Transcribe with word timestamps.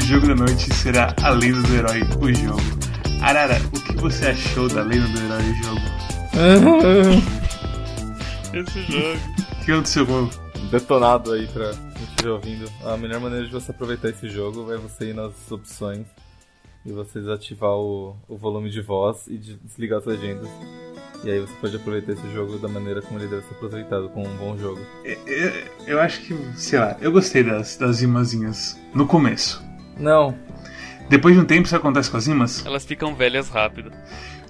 jogo 0.00 0.26
da 0.28 0.34
noite 0.34 0.72
será 0.74 1.14
A 1.22 1.30
Lenda 1.30 1.62
do 1.62 1.74
Herói, 1.74 2.00
o 2.20 2.32
jogo. 2.34 2.60
Arara, 3.22 3.56
o 3.72 3.80
que 3.80 3.96
você 3.96 4.26
achou 4.26 4.68
da 4.68 4.82
Lenda 4.82 5.06
do 5.08 5.18
Herói, 5.20 5.42
o 5.50 5.54
jogo? 5.62 5.80
Esse 8.54 8.82
jogo. 8.82 9.18
O 9.60 9.64
que 9.64 9.72
aconteceu 9.72 10.06
com 10.06 10.28
Detonado 10.70 11.32
aí 11.32 11.46
pra 11.48 11.70
quem 11.94 12.04
estiver 12.04 12.30
ouvindo. 12.30 12.70
A 12.84 12.96
melhor 12.96 13.20
maneira 13.20 13.46
de 13.46 13.52
você 13.52 13.70
aproveitar 13.70 14.08
esse 14.10 14.28
jogo 14.28 14.72
é 14.72 14.76
você 14.76 15.10
ir 15.10 15.14
nas 15.14 15.32
opções 15.50 16.06
e 16.84 16.92
você 16.92 17.20
desativar 17.20 17.70
o, 17.72 18.16
o 18.28 18.36
volume 18.36 18.70
de 18.70 18.80
voz 18.80 19.26
e 19.26 19.36
de- 19.38 19.56
desligar 19.56 19.98
as 20.00 20.06
legendas. 20.06 20.48
E 21.22 21.30
aí 21.30 21.40
você 21.40 21.52
pode 21.60 21.76
aproveitar 21.76 22.12
esse 22.12 22.32
jogo 22.32 22.58
da 22.58 22.68
maneira 22.68 23.00
como 23.00 23.18
ele 23.18 23.28
deve 23.28 23.42
ser 23.42 23.54
aproveitado, 23.54 24.08
com 24.10 24.22
um 24.26 24.36
bom 24.36 24.56
jogo. 24.58 24.80
Eu, 25.04 25.52
eu 25.86 26.00
acho 26.00 26.20
que, 26.22 26.36
sei 26.56 26.78
lá, 26.78 26.96
eu 27.00 27.10
gostei 27.12 27.42
das, 27.42 27.76
das 27.76 28.00
rimazinhas 28.00 28.78
no 28.94 29.06
começo. 29.06 29.62
Não, 29.98 30.34
Depois 31.08 31.34
de 31.34 31.40
um 31.40 31.44
tempo, 31.44 31.68
sabe 31.68 31.78
o 31.78 31.80
que 31.82 31.86
acontece 31.86 32.10
com 32.10 32.16
as 32.16 32.26
rimas? 32.26 32.64
Elas 32.64 32.84
ficam 32.84 33.14
velhas 33.14 33.48
rápido. 33.48 33.92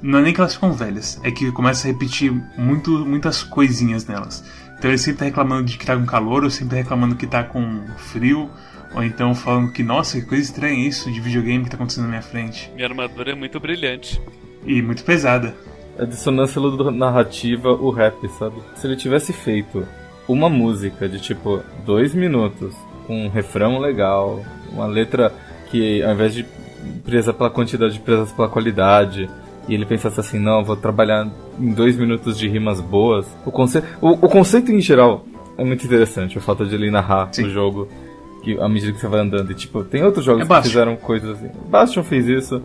Não 0.00 0.18
é 0.18 0.22
nem 0.22 0.32
que 0.34 0.40
elas 0.40 0.54
ficam 0.54 0.72
velhas, 0.72 1.20
é 1.22 1.30
que 1.30 1.50
começa 1.52 1.88
a 1.88 1.90
repetir 1.92 2.30
muito, 2.56 2.90
muitas 3.04 3.42
coisinhas 3.42 4.06
nelas. 4.06 4.44
Então 4.78 4.90
ele 4.90 4.98
sempre 4.98 5.20
tá 5.20 5.24
reclamando 5.24 5.64
de 5.64 5.78
que 5.78 5.86
tá 5.86 5.96
com 5.96 6.04
calor, 6.04 6.44
ou 6.44 6.50
sempre 6.50 6.70
tá 6.70 6.76
reclamando 6.76 7.16
que 7.16 7.26
tá 7.26 7.42
com 7.42 7.82
frio, 7.96 8.50
ou 8.94 9.02
então 9.02 9.34
falando 9.34 9.72
que, 9.72 9.82
nossa, 9.82 10.20
que 10.20 10.26
coisa 10.26 10.44
estranha 10.44 10.86
isso 10.86 11.10
de 11.10 11.20
videogame 11.20 11.64
que 11.64 11.70
tá 11.70 11.76
acontecendo 11.76 12.04
na 12.04 12.10
minha 12.10 12.22
frente. 12.22 12.70
Minha 12.74 12.88
armadura 12.88 13.32
é 13.32 13.34
muito 13.34 13.58
brilhante. 13.58 14.20
E 14.66 14.80
muito 14.82 15.02
pesada. 15.04 15.54
a 15.98 16.04
dissonância 16.04 16.60
narrativa, 16.92 17.70
o 17.70 17.90
rap, 17.90 18.28
sabe? 18.38 18.56
Se 18.76 18.86
ele 18.86 18.96
tivesse 18.96 19.32
feito 19.32 19.86
uma 20.28 20.48
música 20.48 21.08
de 21.08 21.20
tipo 21.20 21.62
dois 21.84 22.14
minutos, 22.14 22.74
com 23.06 23.26
um 23.26 23.28
refrão 23.28 23.78
legal, 23.78 24.44
uma 24.72 24.86
letra 24.86 25.32
que 25.74 26.00
ao 26.04 26.12
invés 26.12 26.32
de 26.32 26.46
presa 27.04 27.34
pela 27.34 27.50
quantidade, 27.50 27.98
presa 27.98 28.32
pela 28.32 28.48
qualidade, 28.48 29.28
e 29.68 29.74
ele 29.74 29.84
pensasse 29.84 30.20
assim, 30.20 30.38
não, 30.38 30.62
vou 30.62 30.76
trabalhar 30.76 31.28
em 31.58 31.72
dois 31.72 31.96
minutos 31.96 32.38
de 32.38 32.46
rimas 32.48 32.80
boas. 32.80 33.26
O, 33.44 33.50
conce 33.50 33.82
o, 34.00 34.10
o 34.10 34.28
conceito 34.28 34.70
em 34.70 34.80
geral 34.80 35.26
é 35.58 35.64
muito 35.64 35.84
interessante, 35.84 36.38
o 36.38 36.40
fato 36.40 36.64
de 36.64 36.76
ele 36.76 36.92
narrar 36.92 37.28
Sim. 37.32 37.46
o 37.46 37.50
jogo 37.50 37.88
que, 38.44 38.56
à 38.60 38.68
medida 38.68 38.92
que 38.92 39.00
você 39.00 39.08
vai 39.08 39.18
andando. 39.18 39.50
E, 39.50 39.54
tipo, 39.56 39.82
tem 39.82 40.04
outros 40.04 40.24
jogos 40.24 40.42
É 40.42 40.44
que 40.44 40.48
Bastion. 40.48 40.70
fizeram 40.70 40.96
coisas 40.96 41.30
assim. 41.30 41.50
Bastion 41.68 42.04
fez 42.04 42.28
isso, 42.28 42.62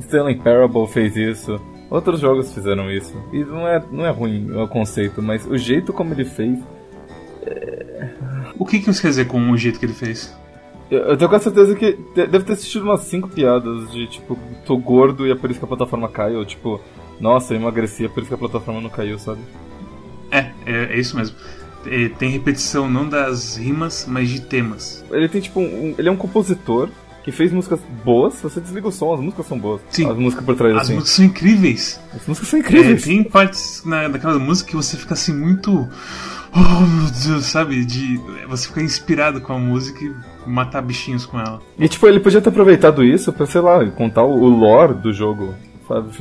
Stanley 0.00 0.34
Parable 0.36 0.86
fez 0.88 1.16
isso. 1.16 1.58
Outros 1.88 2.20
jogos 2.20 2.52
fizeram 2.52 2.90
isso. 2.90 3.16
E 3.32 3.42
não 3.44 3.66
é, 3.66 3.82
não 3.90 4.04
é 4.04 4.10
ruim 4.10 4.50
o 4.54 4.68
conceito, 4.68 5.22
mas 5.22 5.46
o 5.46 5.56
jeito 5.56 5.90
como 5.90 6.12
ele 6.12 6.26
fez. 6.26 6.58
O 8.58 8.66
que, 8.66 8.78
que 8.78 8.92
você 8.92 9.00
quer 9.00 9.08
dizer 9.08 9.24
com 9.26 9.50
o 9.50 9.56
jeito 9.56 9.78
que 9.78 9.86
ele 9.86 9.94
fez? 9.94 10.36
Eu, 10.94 11.16
tenho 11.16 11.28
quase 11.30 11.44
certeza 11.44 11.74
que 11.74 11.92
de- 12.14 12.26
deve 12.26 12.44
ter 12.44 12.52
assistido 12.52 12.82
umas 12.84 13.00
5 13.02 13.28
piadas 13.28 13.90
de 13.92 14.06
tipo, 14.06 14.38
tô 14.66 14.76
gordo 14.76 15.26
e 15.26 15.30
é 15.30 15.34
por 15.34 15.50
isso 15.50 15.58
que 15.58 15.64
a 15.64 15.68
plataforma 15.68 16.08
cai, 16.08 16.34
ou 16.36 16.44
tipo, 16.44 16.80
nossa, 17.20 17.54
eu 17.54 17.60
emagreci, 17.60 18.04
é 18.04 18.08
por 18.08 18.20
isso 18.20 18.28
que 18.28 18.34
a 18.34 18.38
plataforma 18.38 18.80
não 18.80 18.90
caiu, 18.90 19.18
sabe? 19.18 19.40
É, 20.30 20.50
é, 20.66 20.84
é 20.94 20.98
isso 20.98 21.16
mesmo. 21.16 21.36
É, 21.86 22.08
tem 22.10 22.30
repetição 22.30 22.88
não 22.88 23.08
das 23.08 23.56
rimas, 23.56 24.06
mas 24.08 24.28
de 24.28 24.40
temas. 24.40 25.04
Ele 25.10 25.28
tem 25.28 25.40
tipo 25.40 25.60
um. 25.60 25.94
Ele 25.98 26.08
é 26.08 26.12
um 26.12 26.16
compositor 26.16 26.88
que 27.24 27.32
fez 27.32 27.52
músicas 27.52 27.80
boas. 28.04 28.40
Você 28.40 28.60
desliga 28.60 28.86
o 28.86 28.92
som, 28.92 29.12
as 29.14 29.20
músicas 29.20 29.46
são 29.46 29.58
boas. 29.58 29.80
Sim. 29.90 30.08
As 30.08 30.16
músicas 30.16 30.44
por 30.44 30.54
trás 30.56 30.74
As 30.76 30.82
assim. 30.82 30.94
músicas 30.94 31.14
são 31.16 31.24
incríveis. 31.24 32.00
As 32.14 32.26
músicas 32.26 32.48
são 32.48 32.58
É, 32.58 32.62
incríveis. 32.62 33.02
tem 33.02 33.24
partes 33.24 33.82
na, 33.84 34.06
daquela 34.08 34.38
música 34.38 34.70
que 34.70 34.76
você 34.76 34.96
fica 34.96 35.14
assim 35.14 35.34
muito. 35.34 35.88
Oh 36.54 36.80
meu 36.86 37.10
Deus, 37.10 37.46
sabe? 37.46 37.84
De 37.84 38.18
você 38.48 38.68
ficar 38.68 38.82
inspirado 38.82 39.40
com 39.40 39.54
a 39.54 39.58
música 39.58 40.04
e 40.04 40.14
matar 40.46 40.82
bichinhos 40.82 41.24
com 41.24 41.38
ela. 41.40 41.60
E 41.78 41.88
tipo, 41.88 42.06
ele 42.06 42.20
podia 42.20 42.40
ter 42.40 42.50
aproveitado 42.50 43.02
isso 43.02 43.32
pra, 43.32 43.46
sei 43.46 43.60
lá, 43.60 43.84
contar 43.86 44.24
o 44.24 44.48
lore 44.48 44.94
do 44.94 45.12
jogo. 45.12 45.54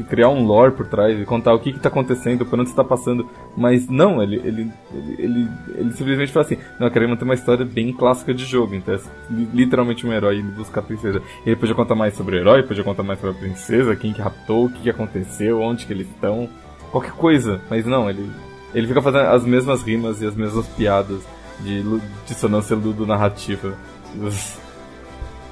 Criar 0.09 0.27
um 0.29 0.43
lore 0.45 0.73
por 0.73 0.85
trás 0.87 1.17
e 1.17 1.23
contar 1.23 1.53
o 1.53 1.59
que, 1.59 1.71
que 1.71 1.79
tá 1.79 1.87
acontecendo, 1.87 2.45
por 2.45 2.59
onde 2.59 2.69
você 2.69 2.75
tá 2.75 2.83
passando. 2.83 3.29
Mas 3.55 3.87
não, 3.87 4.21
ele, 4.21 4.35
ele, 4.37 4.71
ele, 4.93 5.15
ele, 5.17 5.47
ele 5.75 5.91
simplesmente 5.93 6.31
fala 6.31 6.45
assim, 6.45 6.57
não, 6.79 6.87
eu 6.87 6.91
quero 6.91 7.07
manter 7.07 7.23
uma 7.23 7.33
história 7.33 7.63
bem 7.63 7.93
clássica 7.93 8.33
de 8.33 8.43
jogo. 8.43 8.75
Então 8.75 8.93
é 8.95 8.99
li- 9.29 9.49
literalmente 9.53 10.05
um 10.05 10.11
herói 10.11 10.39
indo 10.39 10.51
buscar 10.53 10.81
a 10.81 10.83
princesa. 10.83 11.21
Ele 11.45 11.55
podia 11.55 11.75
contar 11.75 11.95
mais 11.95 12.15
sobre 12.15 12.35
o 12.35 12.39
herói, 12.39 12.63
podia 12.63 12.83
contar 12.83 13.03
mais 13.03 13.19
sobre 13.19 13.35
a 13.35 13.39
princesa, 13.39 13.95
quem 13.95 14.11
que 14.11 14.21
raptou, 14.21 14.65
o 14.65 14.69
que, 14.69 14.81
que 14.81 14.89
aconteceu, 14.89 15.61
onde 15.61 15.85
que 15.85 15.93
eles 15.93 16.07
estão. 16.09 16.49
Qualquer 16.91 17.11
coisa. 17.13 17.61
Mas 17.69 17.85
não, 17.85 18.09
ele, 18.09 18.29
ele 18.73 18.87
fica 18.87 19.01
fazendo 19.01 19.27
as 19.27 19.43
mesmas 19.43 19.83
rimas 19.83 20.21
e 20.21 20.25
as 20.25 20.35
mesmas 20.35 20.67
piadas 20.67 21.21
de 21.59 21.83
dissonância 22.25 22.75
do 22.75 23.05
narrativa. 23.05 23.75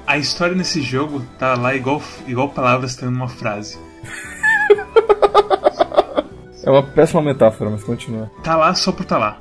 A 0.06 0.18
história 0.18 0.56
nesse 0.56 0.82
jogo 0.82 1.22
tá 1.38 1.54
lá 1.54 1.74
igual, 1.74 2.02
igual 2.26 2.48
palavras 2.48 2.92
estando 2.92 3.12
numa 3.12 3.28
frase. 3.28 3.78
É 6.62 6.70
uma 6.70 6.82
péssima 6.82 7.22
metáfora, 7.22 7.70
mas 7.70 7.82
continua. 7.82 8.30
Tá 8.42 8.54
lá 8.56 8.74
só 8.74 8.92
por 8.92 9.04
tá 9.04 9.16
lá. 9.16 9.40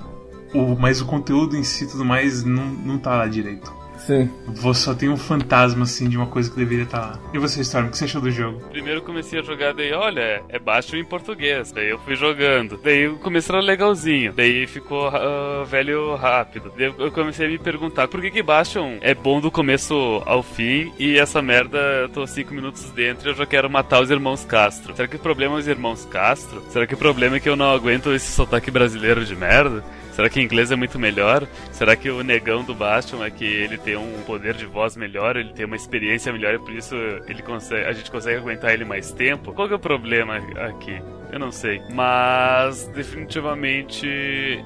O, 0.54 0.76
mas 0.76 1.02
o 1.02 1.06
conteúdo 1.06 1.56
em 1.56 1.64
si 1.64 1.84
e 1.84 1.88
tudo 1.88 2.06
mais 2.06 2.44
não, 2.44 2.66
não 2.66 2.98
tá 2.98 3.16
lá 3.16 3.28
direito. 3.28 3.74
Sim. 4.06 4.30
Você 4.48 4.82
só 4.82 4.94
tem 4.94 5.10
um 5.10 5.18
fantasma 5.18 5.84
assim 5.84 6.10
de 6.10 6.18
uma 6.18 6.28
coisa 6.28 6.50
que 6.50 6.56
deveria 6.56 6.86
estar 6.86 7.00
lá. 7.00 7.20
E 7.34 7.38
você, 7.38 7.62
Storm, 7.62 7.88
o 7.88 7.92
que 7.92 7.98
você 7.98 8.06
achou 8.06 8.22
do 8.22 8.32
jogo? 8.32 8.60
Primeiro 8.70 9.00
eu 9.00 9.04
comecei 9.04 9.40
a 9.40 9.44
jogar, 9.44 9.74
daí, 9.74 9.92
olha, 9.94 10.42
é 10.50 10.60
baixo 10.60 10.96
em 10.96 11.04
português. 11.04 11.72
Daí 11.72 11.90
eu 11.90 12.00
fui 12.00 12.16
jogando. 12.16 12.80
Daí 12.84 13.08
o 13.08 13.18
começo 13.18 13.52
era 13.52 13.62
legalzinho. 13.62 14.34
Daí 14.34 14.66
ficou 14.68 15.08
ah, 15.08 15.64
velho 15.66 16.16
rápido. 16.16 16.72
Daí 16.78 16.94
eu 16.98 17.12
comecei 17.12 17.46
a 17.46 17.50
me 17.50 17.58
perguntar 17.58 18.08
por 18.08 18.22
que 18.22 18.32
que 18.32 18.44
Bastion 18.44 18.98
é 19.02 19.14
bom 19.14 19.40
do 19.40 19.52
começo 19.52 20.22
ao 20.26 20.42
fim 20.42 20.92
e 20.98 21.18
essa 21.18 21.42
merda 21.42 21.78
eu 21.78 22.10
tô 22.10 22.26
5 22.26 22.54
minutos 22.54 22.90
dentro 22.92 23.28
e 23.28 23.31
eu 23.31 23.36
já 23.36 23.46
quero 23.46 23.70
matar 23.70 24.02
os 24.02 24.10
irmãos 24.10 24.46
Castro. 24.46 24.96
Será 24.96 25.08
que 25.08 25.16
o 25.16 25.20
problema 25.20 25.56
é 25.56 25.60
os 25.60 25.68
irmãos 25.68 26.06
Castro? 26.06 26.64
Será 26.70 26.88
que 26.88 26.94
o 26.94 26.98
problema 26.98 27.38
é 27.38 27.40
que 27.40 27.50
eu 27.50 27.56
não 27.56 27.72
aguento 27.72 28.14
esse 28.14 28.31
sotaque 28.31 28.72
brasileiro 28.72 29.26
de 29.26 29.36
merda? 29.36 29.84
Será 30.19 30.30
que 30.30 30.38
o 30.38 30.44
inglês 30.44 30.69
é 30.69 30.75
muito 30.75 31.00
melhor? 31.00 31.47
Será 31.72 31.96
que 31.96 32.09
o 32.09 32.22
negão 32.22 32.62
do 32.62 32.75
Bastion 32.75 33.24
é 33.24 33.31
que 33.31 33.46
ele 33.46 33.78
tem 33.78 33.96
um 33.96 34.22
poder 34.24 34.53
de 34.53 34.66
voz 34.66 34.97
melhor, 34.97 35.38
ele 35.38 35.53
tem 35.53 35.66
uma 35.66 35.78
experiência 35.78 36.34
melhor 36.34 36.56
e 36.56 36.59
por 36.59 36.74
isso 36.74 36.94
ele 37.25 37.41
consegue, 37.41 37.85
a 37.85 37.94
gente 37.94 38.12
consegue 38.12 38.35
aguentar 38.38 38.74
ele 38.74 38.84
mais 38.84 39.13
tempo? 39.13 39.53
Qual 39.53 39.66
que 39.66 39.74
é 39.74 39.78
o 39.78 39.80
problema 39.80 40.35
aqui? 40.68 41.02
Eu 41.31 41.40
não 41.40 41.53
sei. 41.53 41.81
Mas 41.94 42.85
definitivamente 42.90 44.06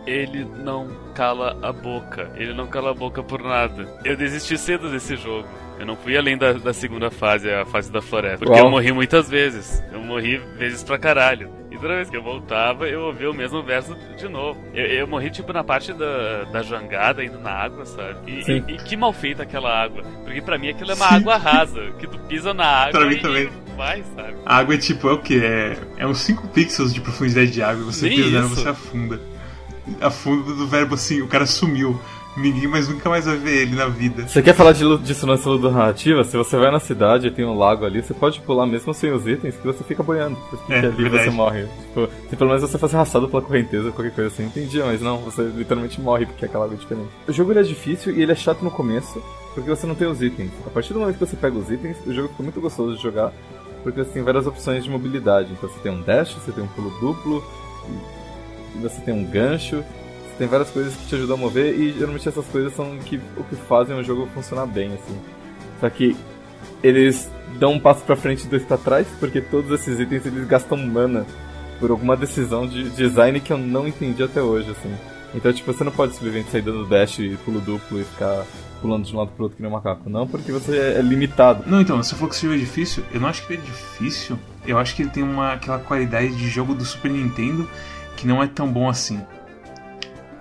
ele 0.07 0.43
não 0.43 0.87
cala 1.13 1.55
a 1.61 1.71
boca. 1.71 2.31
Ele 2.35 2.55
não 2.55 2.65
cala 2.65 2.89
a 2.89 2.95
boca 2.95 3.21
por 3.21 3.43
nada. 3.43 3.87
Eu 4.03 4.17
desisti 4.17 4.57
cedo 4.57 4.89
desse 4.89 5.15
jogo. 5.15 5.47
Eu 5.83 5.87
não 5.87 5.97
fui 5.97 6.15
além 6.17 6.37
da, 6.37 6.53
da 6.53 6.73
segunda 6.73 7.11
fase, 7.11 7.51
a 7.51 7.65
fase 7.65 7.91
da 7.91 8.01
floresta. 8.01 8.37
Porque 8.45 8.53
Uau. 8.57 8.67
eu 8.67 8.71
morri 8.71 8.93
muitas 8.93 9.29
vezes. 9.29 9.83
Eu 9.91 9.99
morri 9.99 10.37
vezes 10.57 10.81
pra 10.81 10.97
caralho. 10.97 11.49
E 11.69 11.75
toda 11.77 11.95
vez 11.95 12.09
que 12.09 12.15
eu 12.15 12.23
voltava, 12.23 12.87
eu 12.87 13.01
ouvia 13.01 13.29
o 13.29 13.33
mesmo 13.33 13.61
verso 13.61 13.93
de 14.17 14.29
novo. 14.29 14.57
Eu, 14.73 14.85
eu 14.85 15.05
morri, 15.07 15.29
tipo, 15.29 15.51
na 15.51 15.61
parte 15.61 15.91
da, 15.91 16.45
da 16.45 16.61
jangada, 16.61 17.21
indo 17.21 17.37
na 17.37 17.49
água, 17.51 17.83
sabe? 17.85 18.15
E, 18.31 18.49
e- 18.49 18.75
e 18.75 18.77
que 18.77 18.95
mal 18.95 19.11
feita 19.11 19.43
aquela 19.43 19.77
água. 19.83 20.03
Porque 20.23 20.41
pra 20.41 20.57
mim 20.57 20.69
aquilo 20.69 20.91
é 20.91 20.95
uma 20.95 21.09
Sim. 21.09 21.15
água 21.15 21.35
rasa. 21.35 21.91
Que 21.99 22.07
tu 22.07 22.17
pisa 22.29 22.53
na 22.53 22.63
água 22.87 22.91
Pra 23.01 23.05
mim 23.09 23.15
e 23.15 23.19
também. 23.21 23.49
vai, 23.75 24.03
sabe? 24.15 24.35
A 24.45 24.55
água 24.59 24.75
é 24.75 24.77
tipo, 24.77 25.09
é 25.09 25.11
o 25.11 25.17
que? 25.17 25.43
É, 25.43 25.77
é 25.97 26.07
uns 26.07 26.19
5 26.19 26.47
pixels 26.47 26.93
de 26.93 27.01
profundidade 27.01 27.51
de 27.51 27.61
água. 27.61 27.83
Você 27.83 28.07
Nem 28.07 28.19
pisa 28.19 28.29
nela, 28.31 28.45
isso. 28.45 28.55
você 28.55 28.69
afunda. 28.69 29.19
Afunda 29.99 30.53
do 30.53 30.65
verbo 30.65 30.95
assim, 30.95 31.21
o 31.21 31.27
cara 31.27 31.45
sumiu. 31.45 31.99
Ninguém 32.35 32.67
mais 32.67 32.87
nunca 32.89 33.09
mais 33.09 33.25
vai 33.25 33.37
ver 33.37 33.61
ele 33.61 33.75
na 33.75 33.87
vida. 33.87 34.27
Você 34.27 34.41
quer 34.41 34.55
falar 34.55 34.71
de 34.71 34.97
dissonância 34.99 35.55
narrativa? 35.55 36.23
Se 36.23 36.35
você 36.35 36.57
vai 36.57 36.71
na 36.71 36.79
cidade 36.79 37.27
e 37.27 37.31
tem 37.31 37.45
um 37.45 37.55
lago 37.55 37.85
ali, 37.85 38.01
você 38.01 38.13
pode 38.13 38.41
pular 38.41 38.65
mesmo 38.65 38.91
sem 38.93 39.11
os 39.11 39.27
itens 39.27 39.55
que 39.55 39.65
você 39.65 39.83
fica 39.83 40.01
boiando. 40.01 40.35
Porque 40.49 40.73
É, 40.73 40.79
ali 40.79 40.89
verdade. 40.95 41.25
você 41.25 41.29
morre. 41.29 41.65
Tipo, 41.89 42.09
se 42.29 42.35
pelo 42.35 42.49
menos 42.49 42.63
você 42.69 42.77
fosse 42.77 42.95
arrastado 42.95 43.29
pela 43.29 43.41
correnteza, 43.41 43.91
qualquer 43.91 44.11
coisa 44.13 44.33
assim, 44.33 44.45
entendia, 44.45 44.83
mas 44.85 44.99
não, 44.99 45.17
você 45.19 45.43
literalmente 45.43 46.01
morre 46.01 46.25
porque 46.25 46.45
aquela 46.45 46.65
água 46.65 46.75
é 46.75 46.79
diferente. 46.79 47.09
O 47.27 47.31
jogo 47.31 47.51
ele 47.51 47.59
é 47.59 47.63
difícil 47.63 48.15
e 48.15 48.21
ele 48.23 48.31
é 48.31 48.35
chato 48.35 48.63
no 48.63 48.71
começo, 48.71 49.21
porque 49.53 49.69
você 49.69 49.85
não 49.85 49.93
tem 49.93 50.07
os 50.07 50.19
itens. 50.21 50.49
A 50.65 50.69
partir 50.71 50.93
do 50.93 50.99
momento 50.99 51.19
que 51.19 51.25
você 51.25 51.35
pega 51.35 51.55
os 51.55 51.69
itens, 51.69 51.97
o 52.05 52.11
jogo 52.13 52.29
fica 52.29 52.41
muito 52.41 52.59
gostoso 52.59 52.95
de 52.95 53.03
jogar, 53.03 53.31
porque 53.83 54.03
você 54.03 54.09
tem 54.09 54.23
várias 54.23 54.47
opções 54.47 54.83
de 54.83 54.89
mobilidade. 54.89 55.51
Então 55.53 55.69
você 55.69 55.79
tem 55.81 55.91
um 55.91 56.01
dash, 56.01 56.33
você 56.33 56.51
tem 56.51 56.63
um 56.63 56.67
pulo 56.67 56.89
duplo, 56.99 57.43
e 58.75 58.79
você 58.79 58.99
tem 59.01 59.13
um 59.13 59.23
gancho, 59.23 59.83
tem 60.37 60.47
várias 60.47 60.69
coisas 60.69 60.95
que 60.95 61.07
te 61.07 61.15
ajudam 61.15 61.35
a 61.35 61.39
mover 61.39 61.79
e 61.79 61.93
geralmente 61.93 62.27
essas 62.27 62.45
coisas 62.45 62.73
são 62.75 62.97
que, 62.99 63.19
o 63.37 63.43
que 63.43 63.55
fazem 63.55 63.97
o 63.97 64.03
jogo 64.03 64.27
funcionar 64.33 64.65
bem, 64.65 64.93
assim. 64.93 65.19
Só 65.79 65.89
que 65.89 66.15
eles 66.81 67.29
dão 67.59 67.73
um 67.73 67.79
passo 67.79 68.03
pra 68.03 68.15
frente 68.15 68.45
e 68.45 68.47
dois 68.47 68.63
pra 68.63 68.77
trás, 68.77 69.07
porque 69.19 69.41
todos 69.41 69.71
esses 69.71 69.99
itens 69.99 70.25
eles 70.25 70.47
gastam 70.47 70.77
mana 70.77 71.25
por 71.79 71.91
alguma 71.91 72.15
decisão 72.15 72.67
de 72.67 72.89
design 72.91 73.39
que 73.39 73.51
eu 73.51 73.57
não 73.57 73.87
entendi 73.87 74.23
até 74.23 74.41
hoje, 74.41 74.71
assim. 74.71 74.93
Então, 75.35 75.51
tipo, 75.51 75.73
você 75.73 75.83
não 75.83 75.91
pode 75.91 76.13
simplesmente 76.13 76.51
sair 76.51 76.61
dando 76.61 76.85
dash 76.85 77.19
e 77.19 77.37
pulo 77.43 77.59
duplo 77.59 77.99
e 77.99 78.03
ficar 78.03 78.45
pulando 78.81 79.05
de 79.05 79.15
um 79.15 79.17
lado 79.17 79.31
pro 79.31 79.43
outro 79.43 79.55
que 79.55 79.63
nem 79.63 79.71
um 79.71 79.75
macaco. 79.75 80.09
Não, 80.09 80.27
porque 80.27 80.51
você 80.51 80.77
é 80.77 81.01
limitado. 81.01 81.63
Não, 81.65 81.81
então, 81.81 82.01
você 82.01 82.13
falou 82.13 82.29
que 82.29 82.35
esse 82.35 82.43
jogo 82.43 82.55
é 82.55 82.59
difícil. 82.59 83.03
Eu 83.11 83.19
não 83.19 83.29
acho 83.29 83.45
que 83.45 83.53
ele 83.53 83.61
é 83.61 83.65
difícil. 83.65 84.37
Eu 84.65 84.77
acho 84.77 84.95
que 84.95 85.01
ele 85.01 85.09
tem 85.09 85.23
uma, 85.23 85.53
aquela 85.53 85.79
qualidade 85.79 86.35
de 86.35 86.47
jogo 86.49 86.75
do 86.75 86.85
Super 86.85 87.09
Nintendo 87.09 87.67
que 88.15 88.27
não 88.27 88.43
é 88.43 88.47
tão 88.47 88.71
bom 88.71 88.87
assim. 88.87 89.19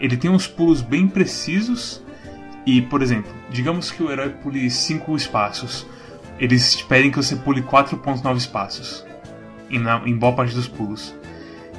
Ele 0.02 0.16
tem 0.16 0.28
uns 0.28 0.48
pulos 0.48 0.82
bem 0.82 1.06
precisos. 1.06 2.02
E, 2.66 2.82
por 2.82 3.00
exemplo, 3.02 3.32
digamos 3.50 3.90
que 3.90 4.02
o 4.02 4.10
herói 4.10 4.30
pule 4.30 4.68
cinco 4.68 5.16
espaços. 5.16 5.86
eles 6.38 6.82
pedem 6.82 7.10
que 7.10 7.16
você 7.16 7.36
pule 7.36 7.62
4.9 7.62 8.36
espaços 8.36 9.04
em, 9.70 9.78
na, 9.78 10.02
em 10.04 10.16
boa 10.16 10.34
parte 10.34 10.54
dos 10.54 10.66
pulos. 10.66 11.14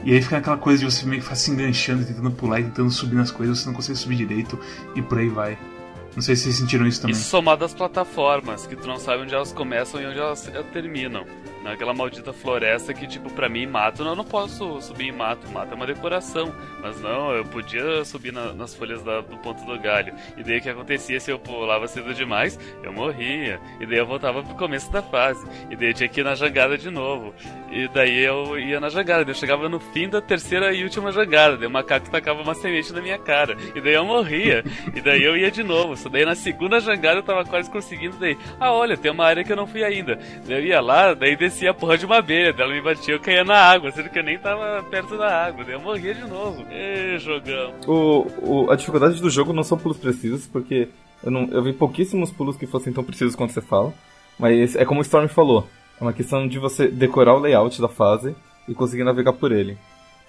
E 0.06 0.14
aí 0.14 0.22
fica 0.22 0.38
aquela 0.38 0.58
coisa 0.58 0.80
de 0.80 0.92
você 0.92 1.06
meio 1.06 1.22
que 1.22 1.38
se 1.38 1.52
enganchando, 1.52 2.06
tentando 2.06 2.32
pular 2.32 2.60
e 2.60 2.64
tentando 2.64 2.92
subir 2.92 3.16
nas 3.16 3.32
coisas, 3.32 3.60
você 3.60 3.68
não 3.68 3.74
consegue 3.74 3.98
subir 3.98 4.16
direito 4.16 4.60
e 4.96 5.02
por 5.02 5.18
aí 5.18 5.30
vai. 5.30 5.58
Não 6.14 6.22
sei 6.22 6.36
se 6.36 6.44
vocês 6.44 6.56
sentiram 6.58 6.86
isso 6.86 7.02
também. 7.02 7.16
Isso 7.16 7.30
somado 7.30 7.64
às 7.64 7.74
plataformas, 7.74 8.68
que 8.68 8.76
tu 8.76 8.88
não 8.88 8.98
sabe 8.98 9.24
onde 9.24 9.34
elas 9.34 9.52
começam 9.52 10.02
e 10.02 10.06
onde 10.06 10.20
elas 10.20 10.52
terminam. 10.72 11.26
Naquela 11.64 11.94
maldita 11.94 12.34
floresta 12.34 12.94
que, 12.94 13.08
tipo, 13.08 13.32
pra 13.32 13.48
mim, 13.48 13.66
mato, 13.66 14.04
não, 14.04 14.12
eu 14.12 14.16
não 14.18 14.26
posso 14.26 14.82
subir 14.82 15.08
em 15.08 15.12
mato. 15.14 15.50
Mato 15.50 15.72
é 15.72 15.76
uma 15.76 15.88
decoração. 15.88 16.54
Mas 16.82 17.00
não, 17.00 17.32
eu 17.32 17.46
podia 17.46 18.04
subir 18.04 18.34
na, 18.34 18.52
nas 18.52 18.76
folhas 18.76 19.02
da, 19.02 19.22
do 19.22 19.38
ponto 19.38 19.64
do 19.66 19.80
galho. 19.80 20.14
E 20.36 20.44
daí 20.44 20.58
o 20.58 20.62
que 20.62 20.70
acontecia 20.70 21.20
se 21.22 21.32
eu 21.32 21.40
pulava 21.40 21.88
cedo 21.88 22.14
demais? 22.14 22.60
Eu 22.84 22.92
morria. 22.92 23.62
E 23.80 23.86
daí 23.86 23.98
eu 23.98 24.06
voltava 24.06 24.44
pro 24.44 24.56
começo 24.56 24.92
da 24.92 25.02
fase. 25.02 25.42
E 25.70 25.76
daí 25.76 25.90
eu 25.90 25.94
tinha 25.94 26.10
que 26.10 26.20
ir 26.20 26.24
na 26.24 26.36
jangada 26.36 26.78
de 26.78 26.90
novo. 26.90 27.34
E 27.72 27.88
daí 27.88 28.20
eu 28.20 28.60
ia 28.60 28.82
na 28.82 28.90
jangada. 28.90 29.32
Eu 29.32 29.36
chegava 29.36 29.70
no 29.70 29.80
fim 29.80 30.10
da 30.10 30.22
terceira 30.22 30.74
e 30.74 30.84
última 30.84 31.14
jangada. 31.14 31.56
Daí 31.56 31.68
o 31.68 31.72
macaco 31.72 32.10
tacava 32.10 32.42
uma 32.42 32.54
semente 32.54 32.92
na 32.92 33.02
minha 33.02 33.18
cara. 33.18 33.56
E 33.74 33.80
daí 33.80 33.94
eu 33.94 34.04
morria. 34.04 34.66
e 34.94 35.00
daí 35.00 35.24
eu 35.24 35.38
ia 35.38 35.50
de 35.50 35.64
novo. 35.64 35.96
Só 35.96 36.10
daí 36.10 36.26
na 36.26 36.36
segunda 36.36 36.82
jangada 36.82 37.20
eu 37.20 37.24
tava 37.24 37.46
quase 37.46 37.72
conseguindo. 37.72 38.18
Daí, 38.18 38.38
ah, 38.60 38.74
olha, 38.74 38.98
tem 38.98 39.12
uma 39.12 39.26
área 39.26 39.46
que 39.46 39.52
eu 39.52 39.56
não 39.56 39.66
fui 39.66 39.82
ainda. 39.82 40.20
Daí 40.46 40.58
eu 40.58 40.66
ia 40.66 40.82
lá, 40.82 41.14
daí 41.14 41.38
descia 41.54 41.72
a 41.72 41.74
porra 41.74 41.98
de 41.98 42.06
uma 42.06 42.18
abelha. 42.18 42.54
Ela 42.58 42.74
me 42.74 42.82
batia, 42.82 43.14
eu 43.14 43.20
caía 43.20 43.44
na 43.44 43.56
água, 43.56 43.92
sendo 43.92 44.10
que 44.10 44.20
eu 44.20 44.24
nem 44.24 44.38
tava 44.40 44.84
perto 44.90 45.18
da 45.18 45.46
água. 45.46 45.64
Daí 45.64 45.76
eu 45.76 45.80
morria 45.80 46.14
de 46.14 46.28
novo. 46.28 46.66
Ê, 46.72 47.18
jogão. 47.20 47.74
O, 47.88 48.28
o, 48.42 48.72
a 48.72 48.76
dificuldade 48.76 49.22
do 49.22 49.30
jogo 49.30 49.54
não 49.54 49.64
são 49.64 49.78
pulos 49.78 49.98
precisos, 49.98 50.48
porque 50.48 50.90
eu, 51.24 51.32
não, 51.32 51.48
eu 51.52 51.64
vi 51.64 51.72
pouquíssimos 51.72 52.32
pulos 52.32 52.58
que 52.58 52.66
fossem 52.66 52.92
tão 52.92 53.04
precisos 53.04 53.36
quanto 53.36 53.54
você 53.54 53.62
fala. 53.62 53.94
Mas 54.38 54.76
é 54.76 54.84
como 54.84 55.00
o 55.00 55.04
Storm 55.04 55.28
falou: 55.28 55.68
é 56.00 56.04
uma 56.04 56.14
questão 56.14 56.48
de 56.48 56.58
você 56.58 56.88
decorar 56.88 57.36
o 57.36 57.40
layout 57.40 57.80
da 57.80 57.88
fase 57.88 58.36
e 58.68 58.74
conseguir 58.74 59.04
navegar 59.04 59.34
por 59.34 59.52
ele. 59.52 59.78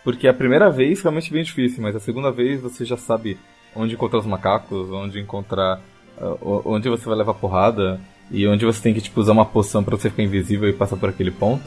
Porque 0.04 0.28
a 0.28 0.34
primeira 0.34 0.70
vez 0.70 1.00
realmente 1.00 1.30
é 1.30 1.32
bem 1.32 1.42
difícil, 1.42 1.82
mas 1.82 1.96
a 1.96 2.00
segunda 2.00 2.30
vez 2.30 2.60
você 2.60 2.84
já 2.84 2.96
sabe 2.96 3.38
onde 3.74 3.94
encontrar 3.94 4.18
os 4.18 4.26
macacos, 4.26 4.90
onde 4.90 5.18
encontrar. 5.18 5.80
Uh, 6.16 6.62
onde 6.66 6.88
você 6.88 7.04
vai 7.06 7.18
levar 7.18 7.34
porrada 7.34 8.00
e 8.30 8.46
onde 8.46 8.64
você 8.64 8.80
tem 8.80 8.94
que 8.94 9.00
tipo, 9.00 9.20
usar 9.20 9.32
uma 9.32 9.46
poção 9.46 9.82
para 9.82 9.96
você 9.96 10.10
ficar 10.10 10.22
invisível 10.22 10.68
e 10.68 10.72
passar 10.72 10.96
por 10.96 11.08
aquele 11.08 11.30
ponto. 11.30 11.64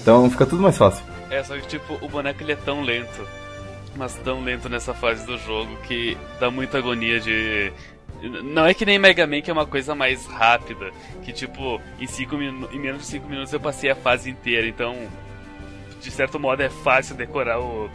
Então 0.00 0.28
fica 0.30 0.46
tudo 0.46 0.62
mais 0.62 0.76
fácil. 0.76 1.04
É, 1.30 1.42
só 1.42 1.56
que 1.56 1.66
tipo, 1.66 1.98
o 2.04 2.08
boneco 2.08 2.42
ele 2.42 2.52
é 2.52 2.56
tão 2.56 2.82
lento, 2.82 3.26
mas 3.96 4.14
tão 4.16 4.42
lento 4.42 4.68
nessa 4.68 4.92
fase 4.92 5.24
do 5.26 5.38
jogo 5.38 5.74
que 5.84 6.16
dá 6.40 6.50
muita 6.50 6.78
agonia 6.78 7.20
de. 7.20 7.72
Não 8.44 8.66
é 8.66 8.74
que 8.74 8.84
nem 8.84 8.98
Mega 8.98 9.26
Man 9.26 9.40
que 9.40 9.50
é 9.50 9.52
uma 9.52 9.66
coisa 9.66 9.94
mais 9.94 10.26
rápida, 10.26 10.90
que 11.24 11.32
tipo, 11.32 11.80
em, 11.98 12.06
cinco 12.06 12.36
em 12.36 12.78
menos 12.78 13.00
de 13.00 13.06
5 13.06 13.28
minutos 13.28 13.52
eu 13.52 13.58
passei 13.58 13.90
a 13.90 13.96
fase 13.96 14.30
inteira, 14.30 14.66
então 14.68 14.94
de 16.00 16.10
certo 16.10 16.38
modo 16.38 16.62
é 16.62 16.68
fácil 16.68 17.16
decorar 17.16 17.60
o... 17.60 17.90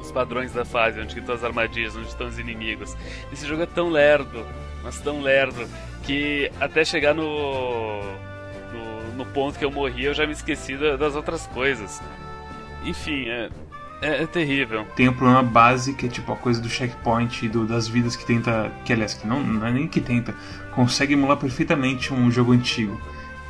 os 0.00 0.10
padrões 0.10 0.52
da 0.52 0.64
fase, 0.64 1.00
onde 1.00 1.18
estão 1.18 1.34
as 1.34 1.44
armadilhas, 1.44 1.96
onde 1.96 2.08
estão 2.08 2.26
os 2.26 2.38
inimigos. 2.38 2.96
Esse 3.32 3.46
jogo 3.46 3.62
é 3.62 3.66
tão 3.66 3.90
lerdo, 3.90 4.44
mas 4.82 4.98
tão 5.00 5.22
lerdo, 5.22 5.66
que 6.06 6.50
até 6.60 6.84
chegar 6.84 7.14
no, 7.14 8.00
no, 8.72 9.16
no 9.16 9.26
ponto 9.26 9.58
que 9.58 9.64
eu 9.64 9.70
morri 9.70 10.04
eu 10.04 10.14
já 10.14 10.26
me 10.26 10.32
esqueci 10.32 10.76
das 10.76 11.14
outras 11.14 11.46
coisas. 11.48 12.00
Enfim, 12.84 13.28
é, 13.28 13.48
é, 14.02 14.22
é, 14.22 14.26
terrível. 14.26 14.86
Tem 14.94 15.08
um 15.08 15.14
problema 15.14 15.42
base 15.42 15.94
que 15.94 16.06
é 16.06 16.08
tipo 16.08 16.30
a 16.32 16.36
coisa 16.36 16.60
do 16.60 16.68
checkpoint 16.68 17.48
do, 17.48 17.66
das 17.66 17.88
vidas 17.88 18.14
que 18.14 18.26
tenta. 18.26 18.70
Que 18.84 18.92
aliás, 18.92 19.14
que 19.14 19.26
não, 19.26 19.42
não 19.42 19.66
é 19.66 19.72
nem 19.72 19.88
que 19.88 20.00
tenta, 20.00 20.34
consegue 20.72 21.14
emular 21.14 21.38
perfeitamente 21.38 22.12
um 22.12 22.30
jogo 22.30 22.52
antigo. 22.52 23.00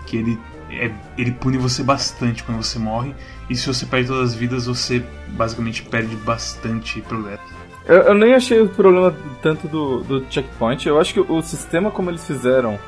Que 0.06 0.18
ele, 0.18 0.38
é, 0.70 0.92
ele 1.18 1.32
pune 1.32 1.58
você 1.58 1.82
bastante 1.82 2.44
quando 2.44 2.62
você 2.62 2.78
morre. 2.78 3.14
E 3.50 3.56
se 3.56 3.66
você 3.66 3.84
perde 3.84 4.08
todas 4.08 4.30
as 4.30 4.34
vidas, 4.36 4.66
você 4.66 5.04
basicamente 5.28 5.82
perde 5.82 6.14
bastante 6.16 7.00
progresso. 7.02 7.42
Eu, 7.86 7.96
eu 7.96 8.14
nem 8.14 8.34
achei 8.34 8.60
o 8.60 8.68
problema 8.68 9.14
tanto 9.42 9.68
do, 9.68 10.02
do 10.02 10.26
checkpoint. 10.30 10.88
Eu 10.88 10.98
acho 10.98 11.12
que 11.12 11.20
o 11.20 11.42
sistema 11.42 11.90
como 11.90 12.10
eles 12.10 12.26
fizeram, 12.26 12.78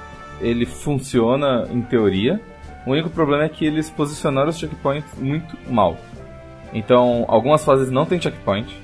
ele 0.41 0.65
funciona 0.65 1.67
em 1.71 1.83
teoria. 1.83 2.41
O 2.87 2.93
único 2.93 3.11
problema 3.11 3.45
é 3.45 3.49
que 3.49 3.65
eles 3.67 3.91
posicionaram 3.91 4.49
os 4.49 4.59
checkpoints 4.59 5.13
muito 5.19 5.57
mal. 5.69 5.97
Então, 6.73 7.25
algumas 7.29 7.65
fases 7.65 7.91
não 7.91 8.07
tem 8.07 8.21
checkpoint. 8.21 8.75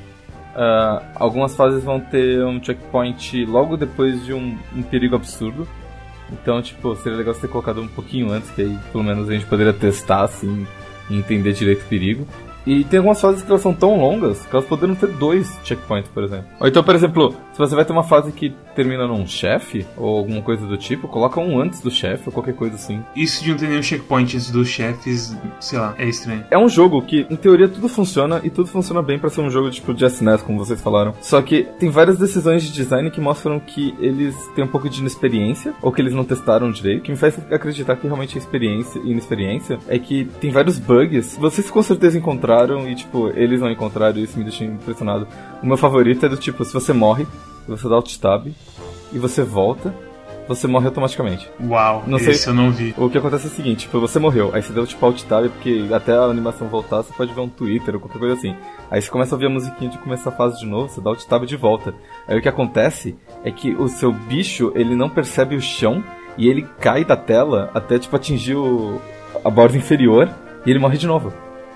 Uh, 0.54 1.02
algumas 1.14 1.56
fases 1.56 1.82
vão 1.82 1.98
ter 1.98 2.44
um 2.44 2.62
checkpoint 2.62 3.44
logo 3.46 3.76
depois 3.76 4.24
de 4.24 4.34
um, 4.34 4.58
um, 4.74 4.82
perigo 4.82 5.16
absurdo. 5.16 5.66
Então, 6.30 6.60
tipo, 6.60 6.94
seria 6.96 7.16
legal 7.16 7.32
você 7.32 7.42
ter 7.42 7.48
colocado 7.48 7.80
um 7.80 7.88
pouquinho 7.88 8.30
antes, 8.30 8.50
que 8.50 8.62
aí 8.62 8.78
pelo 8.90 9.04
menos 9.04 9.28
a 9.28 9.32
gente 9.32 9.46
poderia 9.46 9.72
testar, 9.72 10.24
assim, 10.24 10.66
e 11.08 11.16
entender 11.16 11.52
direito 11.52 11.82
o 11.82 11.88
perigo. 11.88 12.26
E 12.66 12.84
tem 12.84 12.98
algumas 12.98 13.20
fases 13.20 13.42
que 13.42 13.50
elas 13.50 13.62
são 13.62 13.74
tão 13.74 13.98
longas 13.98 14.44
que 14.46 14.54
elas 14.54 14.66
poderiam 14.66 14.94
ter 14.94 15.08
dois 15.08 15.58
checkpoints, 15.64 16.10
por 16.12 16.22
exemplo. 16.22 16.46
Ou 16.60 16.68
então, 16.68 16.82
por 16.82 16.94
exemplo, 16.94 17.34
se 17.52 17.58
você 17.58 17.74
vai 17.74 17.84
ter 17.84 17.92
uma 17.92 18.04
fase 18.04 18.32
que 18.32 18.54
termina 18.74 19.06
num 19.06 19.26
chefe, 19.26 19.86
ou 19.96 20.18
alguma 20.18 20.40
coisa 20.40 20.66
do 20.66 20.76
tipo, 20.76 21.08
coloca 21.08 21.40
um 21.40 21.60
antes 21.60 21.80
do 21.80 21.90
chefe, 21.90 22.24
ou 22.26 22.32
qualquer 22.32 22.54
coisa 22.54 22.76
assim. 22.76 23.02
Isso 23.14 23.42
de 23.42 23.50
não 23.50 23.58
ter 23.58 23.68
nenhum 23.68 23.82
checkpoint 23.82 24.36
antes 24.36 24.50
dos 24.50 24.68
chefes, 24.68 25.36
sei 25.60 25.78
lá, 25.78 25.94
é 25.98 26.06
estranho. 26.06 26.44
É 26.50 26.58
um 26.58 26.68
jogo 26.68 27.02
que, 27.02 27.26
em 27.28 27.36
teoria, 27.36 27.68
tudo 27.68 27.88
funciona, 27.88 28.40
e 28.42 28.50
tudo 28.50 28.68
funciona 28.68 29.02
bem 29.02 29.18
para 29.18 29.28
ser 29.28 29.40
um 29.40 29.50
jogo 29.50 29.70
tipo 29.70 29.92
de 29.92 30.04
SNES, 30.06 30.42
como 30.42 30.58
vocês 30.58 30.80
falaram. 30.80 31.14
Só 31.20 31.42
que 31.42 31.64
tem 31.78 31.90
várias 31.90 32.18
decisões 32.18 32.62
de 32.62 32.72
design 32.72 33.10
que 33.10 33.20
mostram 33.20 33.60
que 33.60 33.94
eles 34.00 34.34
têm 34.54 34.64
um 34.64 34.68
pouco 34.68 34.88
de 34.88 35.00
inexperiência, 35.00 35.74
ou 35.82 35.92
que 35.92 36.00
eles 36.00 36.14
não 36.14 36.24
testaram 36.24 36.70
direito, 36.70 37.02
que 37.02 37.10
me 37.10 37.16
faz 37.16 37.38
acreditar 37.50 37.96
que 37.96 38.06
realmente 38.06 38.38
a 38.38 38.40
experiência 38.40 39.00
e 39.04 39.10
inexperiência 39.10 39.78
é 39.88 39.98
que 39.98 40.24
tem 40.40 40.50
vários 40.50 40.78
bugs. 40.78 41.36
Vocês 41.38 41.68
com 41.70 41.82
certeza 41.82 42.16
encontraram 42.16 42.51
e, 42.88 42.94
tipo, 42.94 43.28
eles 43.30 43.60
não 43.60 43.70
encontraram 43.70 44.18
e 44.18 44.24
isso 44.24 44.38
me 44.38 44.44
deixa 44.44 44.64
impressionado. 44.64 45.26
O 45.62 45.66
meu 45.66 45.76
favorito 45.76 46.26
é 46.26 46.28
do 46.28 46.36
tipo, 46.36 46.64
se 46.64 46.72
você 46.72 46.92
morre, 46.92 47.26
você 47.66 47.88
dá 47.88 47.94
alt 47.94 48.16
tab 48.18 48.46
e 49.12 49.18
você 49.18 49.42
volta, 49.42 49.94
você 50.46 50.66
morre 50.66 50.86
automaticamente. 50.86 51.48
Uau, 51.60 52.04
não 52.06 52.18
sei, 52.18 52.34
eu 52.46 52.54
não 52.54 52.70
vi. 52.70 52.94
O 52.96 53.08
que 53.08 53.18
acontece 53.18 53.46
é 53.46 53.50
o 53.50 53.52
seguinte, 53.52 53.80
tipo, 53.82 54.00
você 54.00 54.18
morreu, 54.18 54.50
aí 54.52 54.62
você 54.62 54.72
deu 54.72 54.86
tipo 54.86 55.04
alt 55.04 55.22
tab, 55.24 55.48
porque 55.48 55.88
até 55.92 56.12
a 56.12 56.22
animação 56.24 56.68
voltar, 56.68 57.02
você 57.02 57.12
pode 57.12 57.32
ver 57.32 57.40
um 57.40 57.48
Twitter 57.48 57.94
ou 57.94 58.00
qualquer 58.00 58.18
coisa 58.18 58.34
assim. 58.34 58.54
Aí 58.90 59.00
você 59.00 59.10
começa 59.10 59.34
a 59.34 59.36
ouvir 59.36 59.46
a 59.46 59.50
musiquinha 59.50 59.90
de 59.90 59.98
começar 59.98 60.30
a 60.30 60.32
fase 60.32 60.58
de 60.58 60.66
novo, 60.66 60.88
você 60.88 61.00
dá 61.00 61.10
alt 61.10 61.24
tab 61.24 61.44
de 61.44 61.56
volta. 61.56 61.94
Aí 62.26 62.38
o 62.38 62.42
que 62.42 62.48
acontece 62.48 63.16
é 63.44 63.50
que 63.50 63.74
o 63.74 63.88
seu 63.88 64.12
bicho, 64.12 64.72
ele 64.74 64.94
não 64.94 65.08
percebe 65.08 65.56
o 65.56 65.60
chão 65.60 66.02
e 66.36 66.48
ele 66.48 66.66
cai 66.80 67.04
da 67.04 67.16
tela 67.16 67.70
até 67.74 67.98
tipo 67.98 68.16
atingir 68.16 68.56
o, 68.56 69.00
a 69.44 69.50
borda 69.50 69.76
inferior 69.76 70.28
e 70.64 70.70
ele 70.70 70.78
morre 70.78 70.98
de 70.98 71.06
novo. 71.06 71.32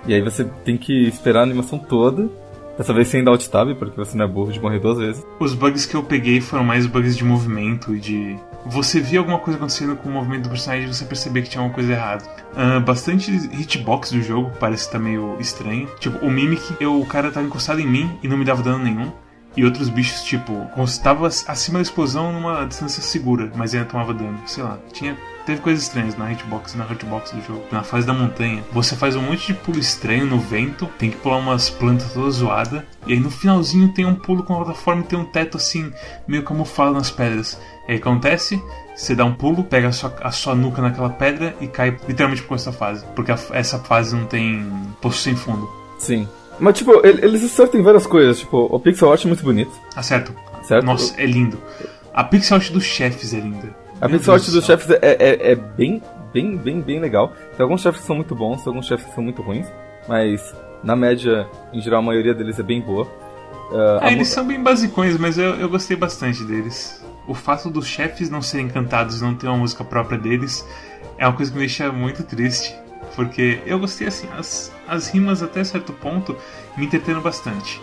E 0.07 0.15
aí 0.15 0.23
você 0.23 0.45
tem 0.65 0.77
que 0.77 1.07
esperar 1.09 1.41
a 1.41 1.43
animação 1.43 1.79
toda. 1.79 2.29
Dessa 2.77 2.93
vez 2.93 3.09
sem 3.09 3.25
dar 3.25 3.31
alt 3.31 3.47
tab, 3.49 3.75
porque 3.77 3.97
você 3.97 4.19
não 4.19 4.27
é 4.27 4.29
burro 4.29 4.53
de 4.53 4.61
morrer 4.61 4.79
duas 4.79 4.99
vezes. 4.99 5.27
Os 5.41 5.55
bugs 5.55 5.87
que 5.87 5.95
eu 5.95 6.03
peguei 6.03 6.43
foram 6.43 6.63
mais 6.63 6.87
bugs 6.87 7.17
de 7.17 7.25
movimento 7.25 7.95
e 7.95 7.99
de. 7.99 8.37
Você 8.67 9.01
via 9.01 9.19
alguma 9.19 9.39
coisa 9.39 9.57
acontecendo 9.57 9.97
com 9.97 10.11
o 10.11 10.13
movimento 10.13 10.43
do 10.43 10.51
personagem 10.51 10.85
e 10.85 10.93
você 10.93 11.07
percebia 11.07 11.43
que 11.43 11.49
tinha 11.49 11.63
alguma 11.63 11.75
coisa 11.75 11.93
errada. 11.93 12.25
Uh, 12.53 12.81
bastante 12.81 13.31
hitbox 13.31 14.13
do 14.13 14.21
jogo 14.21 14.53
parece 14.61 14.83
estar 14.83 14.99
tá 14.99 15.05
meio 15.05 15.39
estranho. 15.41 15.89
Tipo, 15.99 16.23
o 16.25 16.31
Mimic, 16.31 16.77
eu, 16.79 17.01
o 17.01 17.07
cara 17.07 17.31
tava 17.31 17.47
encostado 17.47 17.81
em 17.81 17.87
mim 17.87 18.19
e 18.23 18.29
não 18.29 18.37
me 18.37 18.45
dava 18.45 18.63
dano 18.63 18.85
nenhum. 18.85 19.11
E 19.57 19.65
outros 19.65 19.89
bichos, 19.89 20.23
tipo, 20.23 20.69
estava 20.85 21.29
acima 21.29 21.79
da 21.79 21.83
explosão 21.83 22.31
numa 22.31 22.67
distância 22.67 23.03
segura, 23.03 23.51
mas 23.57 23.75
ainda 23.75 23.87
tomava 23.87 24.13
dano. 24.13 24.39
Sei 24.45 24.63
lá, 24.63 24.79
tinha 24.93 25.17
teve 25.47 25.61
coisas 25.61 25.85
estranhas 25.85 26.17
na 26.19 26.31
hitbox 26.31 26.75
na 26.75 26.85
hotbox 26.85 27.31
do 27.31 27.41
jogo. 27.41 27.65
Na 27.71 27.83
fase 27.83 28.07
da 28.07 28.13
montanha, 28.13 28.63
você 28.73 28.97
faz 28.97 29.15
um 29.17 29.23
monte 29.23 29.47
de 29.47 29.55
pulo 29.55 29.79
estranho 29.79 30.27
no 30.27 30.39
vento, 30.39 30.87
tem 30.99 31.11
que 31.11 31.17
pular 31.17 31.39
umas 31.39 31.71
plantas 31.71 32.13
todas 32.13 32.35
zoadas, 32.35 32.83
e 33.07 33.13
aí 33.13 33.21
no 33.21 33.31
finalzinho 33.31 33.89
tem 33.95 34.05
um 34.05 34.15
pulo 34.15 34.43
com 34.43 34.55
a 34.55 34.65
plataforma 34.65 35.03
e 35.03 35.05
tem 35.05 35.19
um 35.19 35.25
teto 35.25 35.57
assim, 35.57 35.93
meio 36.27 36.43
camuflado 36.43 36.93
nas 36.93 37.11
pedras. 37.11 37.59
E 37.89 37.93
aí 37.93 37.99
acontece, 37.99 38.61
você 38.95 39.15
dá 39.15 39.25
um 39.25 39.33
pulo, 39.33 39.63
pega 39.63 39.89
a 39.89 39.93
sua, 39.93 40.13
a 40.21 40.33
sua 40.33 40.55
nuca 40.55 40.83
naquela 40.83 41.11
pedra 41.11 41.55
e 41.61 41.69
cai 41.69 41.97
literalmente 42.09 42.43
por 42.43 42.57
essa 42.57 42.73
fase. 42.73 43.07
Porque 43.15 43.31
a, 43.31 43.39
essa 43.53 43.79
fase 43.79 44.17
não 44.17 44.27
tem 44.27 44.67
poço 45.01 45.21
sem 45.21 45.37
fundo. 45.37 45.71
Sim. 45.99 46.29
Mas, 46.59 46.79
tipo, 46.79 47.07
eles 47.07 47.45
acertam 47.45 47.83
várias 47.83 48.07
coisas. 48.07 48.41
Tipo, 48.41 48.67
o 48.71 48.81
pixel 48.81 49.13
art 49.13 49.25
é 49.25 49.29
muito 49.29 49.45
bonito. 49.45 49.73
Acerto. 49.95 50.35
Certo? 50.63 50.85
Nossa, 50.85 51.15
é 51.21 51.27
lindo. 51.27 51.61
A 52.13 52.25
pixel 52.25 52.57
art 52.57 52.71
dos 52.71 52.85
chefes 52.85 53.35
é 53.35 53.39
linda. 53.39 53.86
A 54.01 54.07
art 54.07 54.47
dos 54.51 54.65
chefes 54.65 54.91
é, 54.91 54.99
é, 55.03 55.53
é, 55.53 55.55
bem, 55.55 56.03
bem, 56.33 56.57
bem, 56.57 56.81
bem 56.81 57.01
legal. 57.01 57.33
Tem 57.57 57.65
alguns 57.65 57.81
chefes 57.81 58.01
que 58.03 58.07
são 58.07 58.17
muito 58.17 58.35
bons, 58.35 58.63
tem 58.63 58.71
alguns 58.71 58.87
chefes 58.87 59.07
que 59.07 59.15
são 59.15 59.25
muito 59.25 59.41
ruins. 59.41 59.67
Mas, 60.07 60.55
na 60.85 60.95
média, 60.95 61.49
em 61.73 61.81
geral, 61.81 62.01
a 62.01 62.03
maioria 62.03 62.35
deles 62.35 62.59
é 62.59 62.63
bem 62.63 62.81
boa. 62.81 63.05
Uh, 63.71 63.99
é, 64.03 64.13
eles 64.13 64.29
são 64.29 64.47
bem 64.47 64.63
basicões, 64.63 65.17
mas 65.19 65.39
eu, 65.39 65.55
eu 65.57 65.69
gostei 65.69 65.97
bastante 65.97 66.45
deles. 66.45 67.05
O 67.27 67.35
fato 67.35 67.71
dos 67.71 67.87
chefes 67.87 68.31
não 68.31 68.43
serem 68.43 68.69
cantados 68.69 69.21
e 69.21 69.25
não 69.25 69.35
ter 69.35 69.49
uma 69.49 69.57
música 69.57 69.83
própria 69.83 70.19
deles 70.19 70.65
é 71.19 71.27
uma 71.27 71.35
coisa 71.35 71.51
que 71.51 71.59
me 71.59 71.67
deixa 71.67 71.91
muito 71.91 72.23
triste. 72.23 72.77
Porque 73.15 73.61
eu 73.65 73.79
gostei 73.79 74.07
assim, 74.07 74.29
as, 74.39 74.71
as 74.87 75.09
rimas 75.09 75.43
até 75.43 75.65
certo 75.65 75.93
ponto 75.93 76.37
me 76.77 76.85
entreteram 76.85 77.23
bastante. 77.23 77.81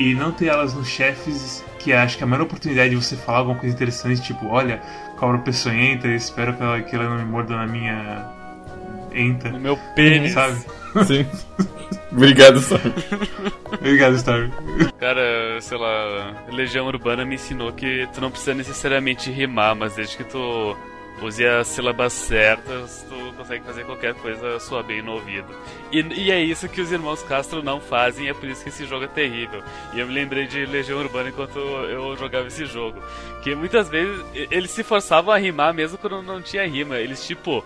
E 0.00 0.14
não 0.14 0.32
ter 0.32 0.46
elas 0.46 0.72
nos 0.72 0.88
chefes, 0.88 1.62
que 1.78 1.92
acho 1.92 2.16
que 2.16 2.24
é 2.24 2.26
a 2.26 2.26
maior 2.26 2.44
oportunidade 2.44 2.88
de 2.88 2.96
você 2.96 3.14
falar 3.16 3.40
alguma 3.40 3.58
coisa 3.58 3.74
interessante, 3.74 4.22
tipo, 4.22 4.46
olha, 4.46 4.80
cobra 5.18 5.36
peçonhenta, 5.38 6.08
espero 6.08 6.56
que 6.56 6.62
ela, 6.62 6.80
que 6.80 6.96
ela 6.96 7.04
não 7.04 7.18
me 7.18 7.24
morda 7.26 7.54
na 7.54 7.66
minha 7.66 8.26
enta. 9.12 9.50
No 9.50 9.60
meu 9.60 9.76
pênis. 9.94 10.32
Sabe? 10.32 10.58
Sim. 11.06 11.26
Obrigado, 12.10 12.60
Storm. 12.60 12.92
Obrigado, 13.74 14.16
Storm. 14.16 14.50
Cara, 14.98 15.60
sei 15.60 15.76
lá, 15.76 16.44
Legião 16.50 16.86
Urbana 16.86 17.22
me 17.26 17.34
ensinou 17.34 17.70
que 17.70 18.08
tu 18.14 18.22
não 18.22 18.30
precisa 18.30 18.54
necessariamente 18.54 19.30
rimar, 19.30 19.76
mas 19.76 19.96
desde 19.96 20.16
que 20.16 20.24
tu 20.24 20.74
use 21.22 21.44
as 21.46 21.68
sílabas 21.68 22.12
certas, 22.12 23.04
tu 23.08 23.34
consegue 23.36 23.64
fazer 23.64 23.84
qualquer 23.84 24.14
coisa 24.14 24.58
soar 24.58 24.84
bem 24.84 25.02
no 25.02 25.12
ouvido. 25.12 25.48
E, 25.92 26.00
e, 26.00 26.30
é 26.30 26.40
isso 26.42 26.68
que 26.68 26.80
os 26.80 26.90
irmãos 26.90 27.22
Castro 27.22 27.62
não 27.62 27.80
fazem, 27.80 28.28
é 28.28 28.34
por 28.34 28.48
isso 28.48 28.62
que 28.62 28.68
esse 28.68 28.86
jogo 28.86 29.04
é 29.04 29.08
terrível. 29.08 29.62
E 29.92 30.00
eu 30.00 30.06
me 30.06 30.14
lembrei 30.14 30.46
de 30.46 30.64
Legião 30.66 30.98
Urbana 30.98 31.28
enquanto 31.28 31.58
eu 31.58 32.16
jogava 32.16 32.46
esse 32.46 32.64
jogo. 32.66 33.00
Que 33.42 33.54
muitas 33.54 33.88
vezes 33.88 34.24
eles 34.50 34.70
se 34.70 34.82
forçavam 34.82 35.32
a 35.32 35.36
rimar 35.36 35.74
mesmo 35.74 35.98
quando 35.98 36.22
não 36.22 36.40
tinha 36.40 36.66
rima. 36.66 36.98
Eles, 36.98 37.26
tipo, 37.26 37.64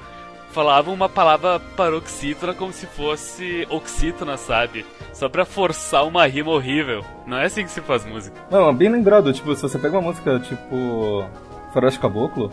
falavam 0.54 0.94
uma 0.94 1.08
palavra 1.08 1.58
paroxítona 1.58 2.54
como 2.54 2.72
se 2.72 2.86
fosse 2.86 3.66
oxítona, 3.68 4.36
sabe? 4.36 4.86
Só 5.12 5.28
pra 5.28 5.44
forçar 5.44 6.06
uma 6.06 6.26
rima 6.26 6.52
horrível. 6.52 7.04
Não 7.26 7.38
é 7.38 7.46
assim 7.46 7.64
que 7.64 7.70
se 7.70 7.80
faz 7.80 8.04
música. 8.04 8.40
Não, 8.50 8.72
bem 8.74 8.88
lembrado, 8.88 9.32
tipo, 9.32 9.54
se 9.54 9.62
você 9.62 9.78
pega 9.78 9.98
uma 9.98 10.08
música 10.08 10.38
tipo 10.38 11.28
Faroeste 11.72 11.98
Caboclo, 11.98 12.52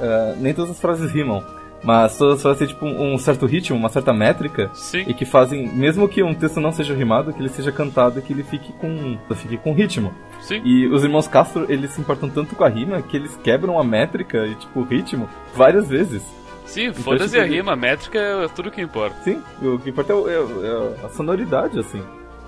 uh, 0.00 0.36
nem 0.40 0.52
todas 0.54 0.72
as 0.72 0.80
frases 0.80 1.10
rimam. 1.10 1.44
Mas 1.82 2.18
todas 2.18 2.42
frases 2.42 2.58
têm 2.58 2.68
tipo 2.68 2.84
um 2.84 3.16
certo 3.16 3.46
ritmo, 3.46 3.76
uma 3.76 3.88
certa 3.88 4.12
métrica. 4.12 4.70
Sim. 4.74 5.04
E 5.06 5.14
que 5.14 5.24
fazem, 5.24 5.66
mesmo 5.68 6.06
que 6.08 6.22
um 6.22 6.34
texto 6.34 6.60
não 6.60 6.72
seja 6.72 6.94
rimado, 6.94 7.32
que 7.32 7.40
ele 7.40 7.48
seja 7.48 7.72
cantado 7.72 8.18
e 8.18 8.22
que 8.22 8.32
ele 8.32 8.42
fique 8.42 8.72
com. 8.74 9.18
fique 9.34 9.56
com 9.56 9.72
ritmo. 9.72 10.12
Sim. 10.40 10.60
E 10.64 10.86
os 10.86 11.02
irmãos 11.02 11.26
Castro, 11.26 11.66
eles 11.70 11.92
se 11.92 12.00
importam 12.00 12.28
tanto 12.28 12.54
com 12.54 12.64
a 12.64 12.68
rima 12.68 13.00
que 13.00 13.16
eles 13.16 13.34
quebram 13.42 13.78
a 13.78 13.84
métrica 13.84 14.46
e 14.46 14.54
tipo 14.56 14.80
o 14.80 14.84
ritmo 14.84 15.28
várias 15.54 15.88
vezes. 15.88 16.22
Sim, 16.66 16.86
então, 16.86 17.02
foda-se 17.02 17.30
tipo, 17.30 17.42
a 17.42 17.46
rima, 17.46 17.72
a 17.72 17.76
métrica 17.76 18.18
é 18.18 18.48
tudo 18.48 18.70
que 18.70 18.80
importa. 18.80 19.16
Sim, 19.24 19.42
o 19.60 19.78
que 19.78 19.90
importa 19.90 20.12
é, 20.12 20.16
é, 20.16 21.02
é 21.02 21.06
a 21.06 21.08
sonoridade, 21.08 21.78
assim. 21.78 22.02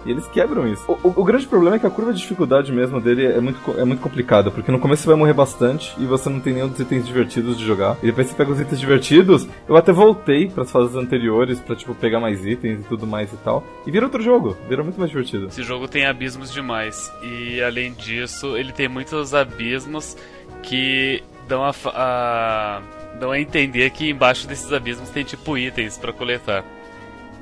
E 0.04 0.11
eles 0.11 0.26
quebram 0.26 0.66
isso. 0.66 0.85
O, 0.88 1.09
o, 1.09 1.21
o, 1.23 1.25
grande 1.25 1.47
problema 1.47 1.76
é 1.76 1.78
que 1.78 1.87
a 1.87 1.90
curva 1.90 2.12
de 2.12 2.21
dificuldade 2.21 2.73
mesmo 2.73 3.00
dele 3.00 3.26
é 3.26 3.40
muito, 3.40 3.59
é 3.78 3.85
muito 3.85 4.00
complicada, 4.00 4.50
porque 4.50 4.71
no 4.73 4.78
começo 4.78 5.02
você 5.02 5.09
vai 5.09 5.16
morrer 5.16 5.32
bastante 5.32 5.94
e 5.99 6.04
você 6.04 6.28
não 6.28 6.40
tem 6.40 6.54
nenhum 6.54 6.68
dos 6.68 6.80
itens 6.80 7.06
divertidos 7.06 7.59
de 7.59 7.64
jogar. 7.64 7.97
E 8.02 8.06
depois 8.06 8.26
você 8.26 8.35
pega 8.35 8.52
os 8.52 8.61
itens 8.61 8.80
divertidos. 8.80 9.47
Eu 9.68 9.76
até 9.76 9.92
voltei 9.92 10.49
para 10.49 10.62
as 10.62 10.71
fases 10.71 10.97
anteriores 10.97 11.61
para 11.61 11.76
tipo 11.76 11.94
pegar 11.94 12.21
mais 12.21 12.44
itens 12.44 12.80
e 12.80 12.85
tudo 12.85 13.06
mais 13.06 13.32
e 13.32 13.37
tal. 13.38 13.64
E 13.87 13.90
vira 13.90 14.06
outro 14.06 14.23
jogo, 14.23 14.56
vira 14.68 14.82
muito 14.82 14.99
mais 14.99 15.11
divertido. 15.11 15.47
Esse 15.47 15.62
jogo 15.62 15.88
tem 15.88 16.06
abismos 16.06 16.52
demais. 16.52 17.12
E 17.23 17.62
além 17.62 17.92
disso, 17.92 18.56
ele 18.56 18.73
tem 18.73 18.88
muitos 18.88 19.35
abismos 19.35 20.16
que 20.62 21.23
dão 21.49 21.64
a, 21.64 21.73
a 21.87 22.82
dão 23.18 23.30
a 23.30 23.38
entender 23.38 23.90
que 23.90 24.11
embaixo 24.11 24.47
desses 24.47 24.73
abismos 24.73 25.11
tem 25.11 25.25
tipo 25.25 25.56
itens 25.56 25.99
para 25.99 26.12
coletar. 26.12 26.64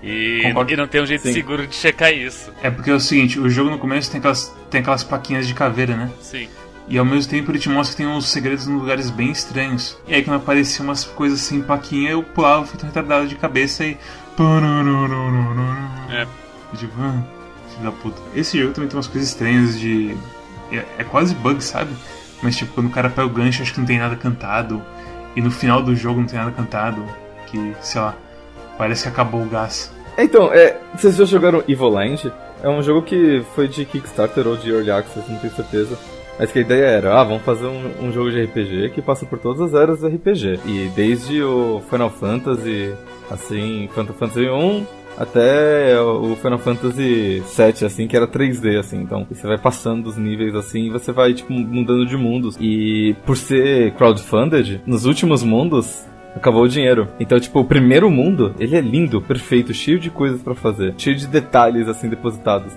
E, 0.03 0.43
e, 0.45 0.77
não 0.77 0.87
tem 0.87 1.03
um 1.03 1.07
jeito 1.07 1.23
Sim. 1.23 1.33
seguro 1.33 1.67
de 1.67 1.75
checar 1.75 2.13
isso. 2.13 2.51
É 2.63 2.71
porque 2.71 2.91
é 2.91 2.95
o 2.95 3.01
seguinte, 3.01 3.39
o 3.39 3.51
jogo 3.51 3.71
no 3.71 3.79
começo 3.79 4.11
tem 4.11 4.19
aquelas, 4.19 4.55
tem 4.71 4.81
aquelas 4.81 5.05
plaquinhas 5.05 5.47
de 5.47 5.53
caveira, 5.53 5.95
né? 5.95 6.11
Sim. 6.21 6.49
E 6.89 6.99
ao 6.99 7.05
mesmo 7.05 7.31
tempo 7.31 7.51
ele 7.51 7.59
te 7.59 7.69
mostra 7.69 7.97
que 7.97 8.03
tem 8.03 8.07
uns 8.07 8.29
segredos 8.29 8.67
em 8.67 8.75
lugares 8.75 9.11
bem 9.11 9.31
estranhos. 9.31 9.97
E 10.09 10.15
aí 10.15 10.25
quando 10.25 10.39
apareciam 10.39 10.87
umas 10.87 11.05
coisas 11.05 11.41
assim, 11.41 11.63
plaquinha, 11.63 12.11
eu 12.11 12.23
pulava 12.23 12.67
feito 12.67 12.85
retardado 12.85 13.29
de 13.29 13.37
cabeça 13.37 13.85
e. 13.85 13.97
É. 16.11 16.27
E 16.73 16.77
tipo, 16.77 16.93
ah, 16.99 17.23
filho 17.69 17.85
da 17.85 17.93
puta. 17.93 18.21
Esse 18.35 18.59
jogo 18.59 18.73
também 18.73 18.89
tem 18.89 18.97
umas 18.97 19.07
coisas 19.07 19.29
estranhas 19.29 19.79
de. 19.79 20.17
É, 20.73 20.85
é 20.99 21.05
quase 21.05 21.35
bug, 21.35 21.63
sabe? 21.63 21.95
Mas 22.43 22.57
tipo, 22.57 22.73
quando 22.73 22.87
o 22.87 22.91
cara 22.91 23.11
pega 23.11 23.27
o 23.27 23.31
gancho, 23.31 23.63
acho 23.63 23.73
que 23.73 23.79
não 23.79 23.87
tem 23.87 23.99
nada 23.99 24.17
cantado. 24.17 24.83
E 25.37 25.41
no 25.41 25.51
final 25.51 25.83
do 25.83 25.95
jogo 25.95 26.21
não 26.21 26.27
tem 26.27 26.39
nada 26.39 26.51
cantado. 26.51 27.05
Que, 27.47 27.75
sei 27.81 28.01
lá, 28.01 28.17
parece 28.81 29.03
que 29.03 29.09
acabou 29.11 29.43
o 29.43 29.47
gás. 29.47 29.93
Então, 30.17 30.51
é, 30.55 30.75
vocês 30.97 31.15
já 31.15 31.27
jogaram 31.27 31.63
Evil 31.69 31.91
Land? 31.91 32.33
É 32.63 32.69
um 32.69 32.83
jogo 32.83 33.03
que 33.03 33.43
foi 33.55 33.69
de 33.69 33.85
Kickstarter 33.85 34.47
ou 34.47 34.57
de 34.57 34.71
Early 34.71 34.91
Access, 34.91 35.31
não 35.31 35.39
tenho 35.39 35.53
certeza. 35.53 35.99
Mas 36.39 36.51
que 36.51 36.61
a 36.61 36.63
ideia 36.63 36.87
era, 36.87 37.21
ah, 37.21 37.25
vamos 37.25 37.43
fazer 37.43 37.67
um, 37.67 38.07
um, 38.07 38.11
jogo 38.11 38.31
de 38.31 38.43
RPG 38.43 38.93
que 38.95 39.03
passa 39.03 39.27
por 39.27 39.39
todas 39.39 39.61
as 39.61 39.75
eras 39.75 40.01
do 40.01 40.09
RPG. 40.09 40.61
E 40.65 40.91
desde 40.97 41.43
o 41.43 41.83
Final 41.91 42.09
Fantasy, 42.09 42.95
assim, 43.31 43.87
Final 43.93 44.15
Fantasy 44.15 44.49
1 44.49 44.87
até 45.19 46.01
o 46.01 46.35
Final 46.37 46.59
Fantasy 46.59 47.43
7, 47.45 47.85
assim, 47.85 48.09
que 48.09 48.17
era 48.17 48.27
3D, 48.27 48.79
assim. 48.79 49.03
Então, 49.03 49.27
você 49.31 49.47
vai 49.47 49.59
passando 49.59 50.07
os 50.07 50.17
níveis, 50.17 50.55
assim, 50.55 50.87
e 50.87 50.91
você 50.91 51.13
vai, 51.13 51.35
tipo, 51.35 51.53
mudando 51.53 52.07
de 52.07 52.17
mundos. 52.17 52.57
E 52.59 53.15
por 53.27 53.37
ser 53.37 53.93
crowdfunded, 53.93 54.81
nos 54.87 55.05
últimos 55.05 55.43
mundos, 55.43 56.07
acabou 56.35 56.63
o 56.63 56.69
dinheiro. 56.69 57.09
Então, 57.19 57.39
tipo, 57.39 57.61
o 57.61 57.65
primeiro 57.65 58.11
mundo, 58.11 58.55
ele 58.59 58.77
é 58.77 58.81
lindo, 58.81 59.21
perfeito, 59.21 59.75
cheio 59.75 59.99
de 59.99 60.11
coisas 60.11 60.43
para 60.43 60.55
fazer, 60.55 60.95
cheio 60.97 61.17
de 61.17 61.27
detalhes 61.27 61.89
assim 61.89 62.09
depositados. 62.09 62.73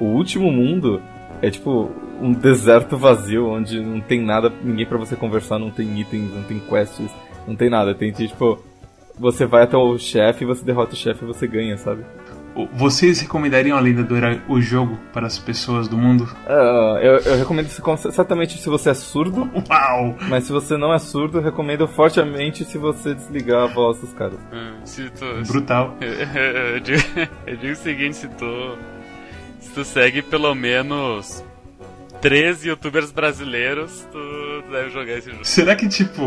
O 0.00 0.04
último 0.06 0.50
mundo 0.52 1.00
é 1.40 1.50
tipo 1.50 1.90
um 2.20 2.32
deserto 2.32 2.96
vazio 2.96 3.48
onde 3.48 3.80
não 3.80 4.00
tem 4.00 4.20
nada, 4.20 4.52
ninguém 4.62 4.86
para 4.86 4.98
você 4.98 5.14
conversar, 5.16 5.58
não 5.58 5.70
tem 5.70 6.00
itens, 6.00 6.32
não 6.34 6.42
tem 6.42 6.58
quests, 6.58 7.10
não 7.46 7.54
tem 7.54 7.70
nada. 7.70 7.94
Tem 7.94 8.10
tipo 8.10 8.62
você 9.18 9.46
vai 9.46 9.62
até 9.62 9.76
o 9.76 9.96
chefe, 9.98 10.44
você 10.44 10.64
derrota 10.64 10.92
o 10.92 10.96
chefe 10.96 11.24
e 11.24 11.26
você 11.26 11.46
ganha, 11.46 11.76
sabe? 11.78 12.04
Vocês 12.72 13.20
recomendariam, 13.20 13.76
além 13.76 13.94
do 13.94 14.06
o 14.48 14.60
jogo 14.60 14.98
para 15.12 15.26
as 15.26 15.38
pessoas 15.38 15.88
do 15.88 15.98
mundo? 15.98 16.24
Uh, 16.46 16.98
eu, 16.98 17.18
eu, 17.18 17.36
recomendo 17.36 17.68
certamente 17.68 18.58
se 18.58 18.68
você 18.68 18.90
é 18.90 18.94
surdo. 18.94 19.50
Uau! 19.68 20.16
Mas 20.28 20.44
se 20.44 20.52
você 20.52 20.76
não 20.76 20.92
é 20.92 20.98
surdo, 20.98 21.38
eu 21.38 21.42
recomendo 21.42 21.86
fortemente 21.86 22.64
se 22.64 22.78
você 22.78 23.14
desligar 23.14 23.64
a 23.64 23.66
voz 23.66 23.98
dos 23.98 24.12
caras. 24.14 24.38
Hum, 24.52 24.74
se 24.84 25.10
tu, 25.10 25.24
Brutal. 25.46 25.96
eu, 26.00 26.80
digo, 26.80 27.02
eu 27.46 27.56
digo 27.56 27.72
o 27.72 27.76
seguinte, 27.76 28.16
se 28.16 28.28
tu, 28.28 28.78
se 29.60 29.70
tu 29.70 29.84
segue 29.84 30.22
pelo 30.22 30.54
menos 30.54 31.44
13 32.22 32.70
youtubers 32.70 33.12
brasileiros, 33.12 34.06
tu 34.10 34.62
deve 34.70 34.90
jogar 34.90 35.18
esse 35.18 35.30
jogo. 35.30 35.44
Será 35.44 35.76
que, 35.76 35.88
tipo, 35.88 36.22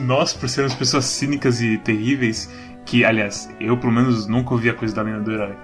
nós, 0.00 0.32
por 0.32 0.48
sermos 0.48 0.74
pessoas 0.74 1.04
cínicas 1.04 1.60
e 1.60 1.78
terríveis, 1.78 2.50
que, 2.84 3.04
aliás, 3.04 3.54
eu 3.60 3.76
pelo 3.76 3.92
menos 3.92 4.26
nunca 4.26 4.52
ouvi 4.52 4.68
a 4.68 4.74
coisa 4.74 4.94
da 4.94 5.02
lenda 5.02 5.20
do 5.20 5.32
herói. 5.32 5.56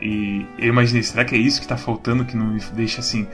E 0.00 0.46
eu 0.58 0.68
imaginei, 0.68 1.02
será 1.02 1.24
que 1.24 1.34
é 1.34 1.38
isso 1.38 1.60
que 1.60 1.66
tá 1.66 1.76
faltando 1.76 2.24
que 2.24 2.36
não 2.36 2.46
me 2.46 2.60
deixa 2.72 3.00
assim 3.00 3.26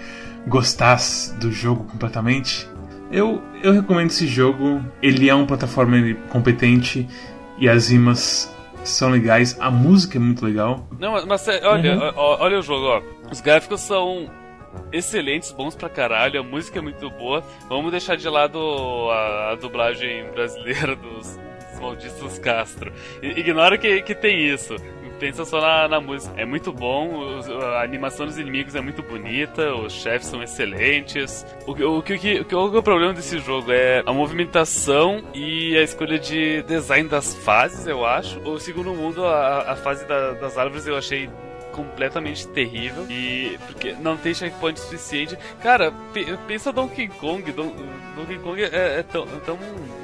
gostar 0.46 0.98
do 1.38 1.50
jogo 1.50 1.84
completamente? 1.84 2.68
Eu, 3.10 3.42
eu 3.62 3.72
recomendo 3.72 4.10
esse 4.10 4.26
jogo. 4.26 4.84
Ele 5.02 5.28
é 5.28 5.34
uma 5.34 5.46
plataforma 5.46 5.96
competente 6.28 7.08
e 7.58 7.68
as 7.68 7.90
rimas 7.90 8.54
são 8.84 9.10
legais. 9.10 9.56
A 9.60 9.70
música 9.70 10.16
é 10.16 10.20
muito 10.20 10.44
legal. 10.44 10.86
Não, 10.98 11.26
mas 11.26 11.46
olha, 11.62 11.96
uhum. 11.96 12.12
olha 12.16 12.58
o 12.58 12.62
jogo, 12.62 12.86
ó. 12.86 13.02
Os 13.30 13.40
gráficos 13.40 13.80
são 13.80 14.30
excelentes, 14.92 15.50
bons 15.52 15.74
pra 15.74 15.88
caralho, 15.88 16.40
a 16.40 16.42
música 16.42 16.78
é 16.78 16.82
muito 16.82 17.10
boa. 17.10 17.42
Vamos 17.68 17.90
deixar 17.90 18.16
de 18.16 18.28
lado 18.28 18.58
a, 19.10 19.52
a 19.52 19.54
dublagem 19.56 20.30
brasileira 20.30 20.94
dos 20.94 21.38
malditos 21.80 22.38
Castro. 22.38 22.92
Ignora 23.22 23.78
que, 23.78 24.02
que 24.02 24.14
tem 24.14 24.46
isso. 24.46 24.76
Pensa 25.18 25.44
só 25.44 25.60
na, 25.60 25.86
na 25.86 26.00
música. 26.00 26.32
É 26.40 26.46
muito 26.46 26.72
bom, 26.72 27.40
a 27.74 27.82
animação 27.82 28.24
dos 28.24 28.38
inimigos 28.38 28.74
é 28.74 28.80
muito 28.80 29.02
bonita, 29.02 29.74
os 29.74 29.92
chefes 29.92 30.28
são 30.28 30.42
excelentes. 30.42 31.44
O, 31.66 31.72
o, 31.72 31.98
o, 31.98 32.02
que, 32.02 32.14
o, 32.14 32.44
que, 32.46 32.54
o, 32.54 32.78
o 32.78 32.82
problema 32.82 33.12
desse 33.12 33.38
jogo 33.38 33.70
é 33.70 34.02
a 34.06 34.12
movimentação 34.14 35.22
e 35.34 35.76
a 35.76 35.82
escolha 35.82 36.18
de 36.18 36.62
design 36.62 37.06
das 37.06 37.34
fases, 37.34 37.86
eu 37.86 38.06
acho. 38.06 38.40
O 38.40 38.58
segundo 38.58 38.94
mundo, 38.94 39.26
a, 39.26 39.72
a 39.72 39.76
fase 39.76 40.06
da, 40.06 40.32
das 40.32 40.56
árvores 40.56 40.86
eu 40.86 40.96
achei 40.96 41.28
completamente 41.70 42.46
terrível 42.48 43.06
e 43.08 43.58
porque 43.66 43.92
não 43.92 44.16
tem 44.16 44.34
checkpoint 44.34 44.78
suficiente. 44.78 45.36
Cara, 45.62 45.92
pensa 46.46 46.72
Donkey 46.72 47.08
Kong, 47.08 47.50
Don, 47.52 47.72
Donkey 48.16 48.38
Kong 48.38 48.62
é, 48.62 49.00
é 49.00 49.02
tão, 49.02 49.26
tão, 49.40 49.58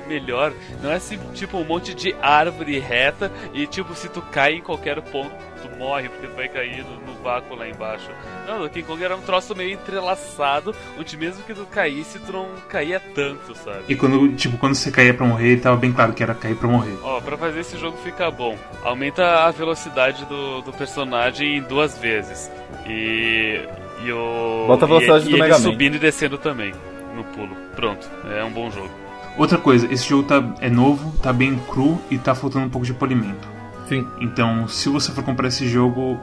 melhor. 0.07 0.53
Não 0.83 0.91
é 0.91 0.97
assim, 0.97 1.19
tipo 1.35 1.59
um 1.59 1.65
monte 1.65 1.95
de 1.95 2.15
árvore 2.21 2.79
reta 2.79 3.31
e 3.53 3.67
tipo 3.67 3.95
se 3.95 4.09
tu 4.09 4.23
cai 4.23 4.55
em 4.55 4.63
qualquer 4.63 5.01
ponto 5.03 5.35
tu 5.67 5.79
morre 5.79 6.09
porque 6.09 6.27
tu 6.27 6.37
vai 6.37 6.49
cair 6.49 6.85
no, 6.85 7.01
no 7.01 7.23
vácuo 7.23 7.57
lá 7.57 7.69
embaixo. 7.69 8.09
Não, 8.47 8.61
Donkey 8.61 8.83
Kong 8.83 9.03
era 9.03 9.17
um 9.17 9.21
troço 9.21 9.55
meio 9.55 9.73
entrelaçado, 9.73 10.75
onde 10.99 11.17
mesmo 11.17 11.43
que 11.43 11.55
tu 11.55 11.67
caísse, 11.67 12.19
tu 12.21 12.33
não 12.33 12.49
caía 12.69 13.01
tanto, 13.01 13.55
sabe? 13.55 13.85
E 13.89 13.97
quando, 13.97 14.35
tipo, 14.37 14.57
quando 14.59 14.75
você 14.75 14.91
caía 14.91 15.15
pra 15.15 15.27
morrer, 15.27 15.61
tava 15.61 15.77
bem 15.77 15.93
claro 15.93 16.13
que 16.13 16.23
era 16.23 16.35
cair 16.35 16.57
pra 16.57 16.69
morrer. 16.69 16.97
Ó, 17.03 17.21
pra 17.21 17.37
fazer 17.37 17.61
esse 17.61 17.79
jogo 17.79 17.97
ficar 17.99 18.31
bom, 18.31 18.57
aumenta 18.85 19.47
a 19.47 19.51
velocidade 19.51 20.25
do, 20.27 20.63
do 20.63 20.73
personagem 20.73 21.63
duas 21.63 21.99
vezes. 21.99 22.51
E. 22.87 23.61
E 24.05 24.13
o. 24.13 24.65
Bota 24.67 24.85
a 24.85 24.89
velocidade 24.89 25.27
e, 25.27 25.31
do 25.31 25.37
e 25.37 25.41
Mega 25.41 25.55
ele 25.55 25.63
subindo 25.63 25.97
e 25.97 25.99
descendo 25.99 26.39
também. 26.39 26.73
No 27.15 27.25
pulo. 27.25 27.57
Pronto, 27.75 28.09
é 28.31 28.45
um 28.45 28.51
bom 28.51 28.71
jogo. 28.71 29.06
Outra 29.39 29.59
coisa, 29.59 29.87
esse 29.93 30.09
jogo 30.09 30.23
tá, 30.23 30.43
é 30.61 30.71
novo, 30.71 31.13
tá 31.19 31.33
bem 31.33 31.59
cru 31.69 32.01
e 32.11 32.17
tá 32.17 32.35
faltando 32.35 32.67
um 32.67 32.71
pouco 32.71 32.87
de 32.87 32.95
polimento. 32.95 33.47
Sim. 33.89 34.07
Então, 34.21 34.67
se 34.67 34.89
você 34.89 35.13
for 35.13 35.23
comprar 35.23 35.49
esse 35.49 35.69
jogo, 35.69 36.19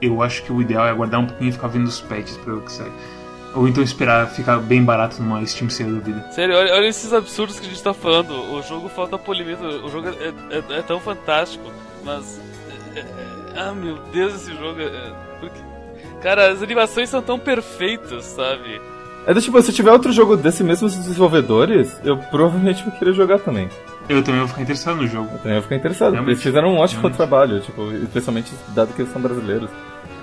eu 0.00 0.22
acho 0.22 0.42
que 0.42 0.52
o 0.52 0.60
ideal 0.60 0.86
é 0.86 0.90
aguardar 0.90 1.20
um 1.20 1.26
pouquinho 1.26 1.48
e 1.48 1.52
ficar 1.52 1.68
vendo 1.68 1.86
os 1.86 2.00
patches 2.00 2.36
pra 2.36 2.52
ver 2.52 2.58
o 2.58 2.62
que 2.62 2.72
sai. 2.72 2.90
Ou 3.54 3.66
então 3.66 3.82
esperar 3.82 4.28
ficar 4.28 4.58
bem 4.58 4.84
barato 4.84 5.22
numa 5.22 5.44
Steam 5.46 5.70
Sale 5.70 5.92
da 5.92 6.00
vida. 6.00 6.30
Sério, 6.32 6.54
olha, 6.56 6.74
olha, 6.74 6.86
esses 6.86 7.12
absurdos 7.12 7.58
que 7.58 7.66
a 7.66 7.68
gente 7.70 7.82
tá 7.82 7.94
falando. 7.94 8.32
O 8.52 8.62
jogo 8.62 8.88
falta 8.88 9.18
polimento, 9.18 9.64
o 9.64 9.88
jogo 9.88 10.08
é, 10.08 10.54
é, 10.54 10.78
é 10.78 10.82
tão 10.82 11.00
fantástico, 11.00 11.64
mas. 12.04 12.40
É, 12.94 13.00
é, 13.00 13.04
ah, 13.56 13.72
meu 13.72 13.96
Deus, 14.12 14.34
esse 14.34 14.54
jogo. 14.54 14.80
É, 14.80 15.12
porque, 15.40 15.60
cara, 16.22 16.52
as 16.52 16.62
animações 16.62 17.08
são 17.08 17.22
tão 17.22 17.38
perfeitas, 17.38 18.26
sabe? 18.26 18.80
É 19.26 19.34
do 19.34 19.40
tipo, 19.42 19.60
se 19.60 19.72
tiver 19.72 19.92
outro 19.92 20.10
jogo 20.10 20.36
desse 20.36 20.64
mesmos 20.64 20.96
desenvolvedores, 20.96 22.00
eu 22.02 22.16
provavelmente 22.16 22.82
vou 22.82 22.92
querer 22.92 23.12
jogar 23.12 23.38
também. 23.38 23.68
Eu 24.08 24.22
também 24.22 24.40
vou 24.40 24.48
ficar 24.48 24.62
interessado 24.62 24.96
no 24.96 25.06
jogo. 25.06 25.28
Eu 25.32 25.38
também 25.38 25.52
vou 25.54 25.62
ficar 25.62 25.76
interessado. 25.76 26.12
Realmente, 26.12 26.32
eles 26.32 26.42
fizeram 26.42 26.68
um 26.68 26.78
ótimo 26.78 27.00
realmente. 27.00 27.16
trabalho, 27.16 27.60
tipo, 27.60 27.92
especialmente 27.92 28.52
dado 28.68 28.94
que 28.94 29.02
eles 29.02 29.12
são 29.12 29.20
brasileiros. 29.20 29.68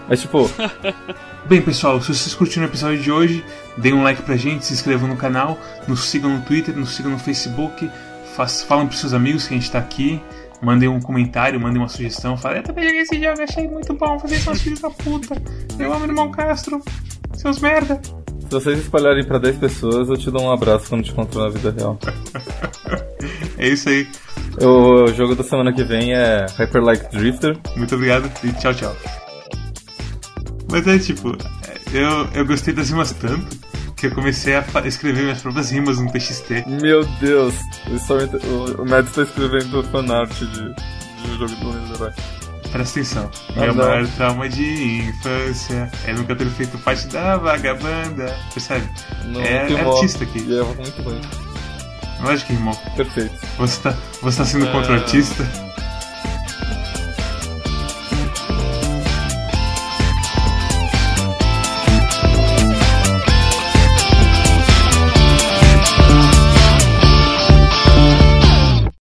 Mas 0.07 0.21
tipo. 0.21 0.49
Bem, 1.45 1.61
pessoal, 1.61 2.01
se 2.01 2.07
vocês 2.07 2.33
curtiram 2.33 2.65
o 2.65 2.69
episódio 2.69 2.97
de 2.97 3.11
hoje, 3.11 3.45
deem 3.77 3.93
um 3.93 4.01
like 4.01 4.23
pra 4.23 4.35
gente, 4.35 4.65
se 4.65 4.73
inscrevam 4.73 5.07
no 5.07 5.15
canal, 5.15 5.59
nos 5.87 6.05
sigam 6.05 6.31
no 6.31 6.41
Twitter, 6.41 6.75
nos 6.75 6.95
sigam 6.95 7.11
no 7.11 7.19
Facebook, 7.19 7.87
faz, 8.35 8.63
falam 8.63 8.87
pros 8.87 8.99
seus 8.99 9.13
amigos 9.13 9.47
que 9.47 9.53
a 9.53 9.57
gente 9.57 9.69
tá 9.69 9.77
aqui, 9.77 10.19
mandem 10.59 10.89
um 10.89 10.99
comentário, 10.99 11.59
mandem 11.59 11.79
uma 11.79 11.87
sugestão, 11.87 12.35
falem, 12.35 12.57
eu 12.57 12.63
também 12.63 12.85
joguei 12.85 13.01
esse 13.01 13.21
jogo, 13.21 13.43
achei 13.43 13.67
muito 13.67 13.93
bom, 13.93 14.17
vocês 14.17 14.41
são 14.41 14.55
filhos 14.55 14.79
da 14.79 14.89
puta, 14.89 15.39
eu 15.77 15.93
amo 15.93 16.05
o 16.05 16.07
irmão 16.07 16.31
Castro, 16.31 16.81
seus 17.35 17.59
merda. 17.59 18.01
Se 18.55 18.61
vocês 18.61 18.79
espalharem 18.79 19.21
pra 19.25 19.37
10 19.37 19.57
pessoas, 19.57 20.07
eu 20.07 20.15
te 20.15 20.31
dou 20.31 20.43
um 20.43 20.49
abraço 20.49 20.87
quando 20.87 21.03
te 21.03 21.11
encontro 21.11 21.41
na 21.41 21.49
vida 21.49 21.71
real. 21.71 21.99
é 23.59 23.67
isso 23.67 23.89
aí. 23.89 24.07
O 24.61 25.07
jogo 25.07 25.35
da 25.35 25.43
semana 25.43 25.73
que 25.73 25.83
vem 25.83 26.13
é 26.13 26.45
Hyper 26.57 26.81
Light 26.81 27.05
Drifter. 27.11 27.57
Muito 27.75 27.93
obrigado 27.95 28.31
e 28.45 28.53
tchau, 28.53 28.73
tchau. 28.73 28.95
Mas 30.71 30.87
é 30.87 30.97
tipo, 30.97 31.35
eu, 31.93 32.29
eu 32.33 32.45
gostei 32.45 32.73
das 32.73 32.89
rimas 32.89 33.11
tanto 33.11 33.57
que 33.97 34.07
eu 34.07 34.11
comecei 34.11 34.55
a 34.55 34.63
escrever 34.85 35.23
minhas 35.23 35.41
próprias 35.41 35.71
rimas 35.71 35.99
no 35.99 36.09
TXT. 36.09 36.65
Meu 36.81 37.03
Deus, 37.19 37.55
o, 37.89 38.81
o 38.83 38.89
Mads 38.89 39.09
está 39.09 39.23
escrevendo 39.23 39.83
fanart 39.91 40.31
de, 40.31 40.45
de 40.45 41.37
jogo 41.37 41.55
do 41.55 41.93
Herói. 41.93 42.13
Presta 42.75 42.99
atenção. 42.99 43.31
Ah, 43.55 43.59
Meu 43.61 43.73
não. 43.73 43.85
maior 43.85 44.05
trauma 44.17 44.49
de 44.49 45.07
infância 45.07 45.89
é 46.05 46.11
nunca 46.11 46.35
ter 46.35 46.45
feito 46.49 46.77
parte 46.79 47.07
da 47.07 47.37
vagabanda. 47.37 48.37
Percebe? 48.53 48.85
Não, 49.27 49.39
é, 49.39 49.71
é 49.71 49.79
artista 49.79 50.25
aqui. 50.25 50.39
É 50.39 50.61
muito 50.61 51.01
ruim. 51.01 51.21
Lógico 52.21 52.47
que 52.47 52.53
rimou. 52.53 52.75
Perfeito. 52.97 53.33
Você 53.57 53.81
tá, 53.81 53.95
você 54.21 54.37
tá 54.39 54.45
sendo 54.45 54.69
contra 54.73 54.91
o 54.91 54.95
artista? 54.95 55.47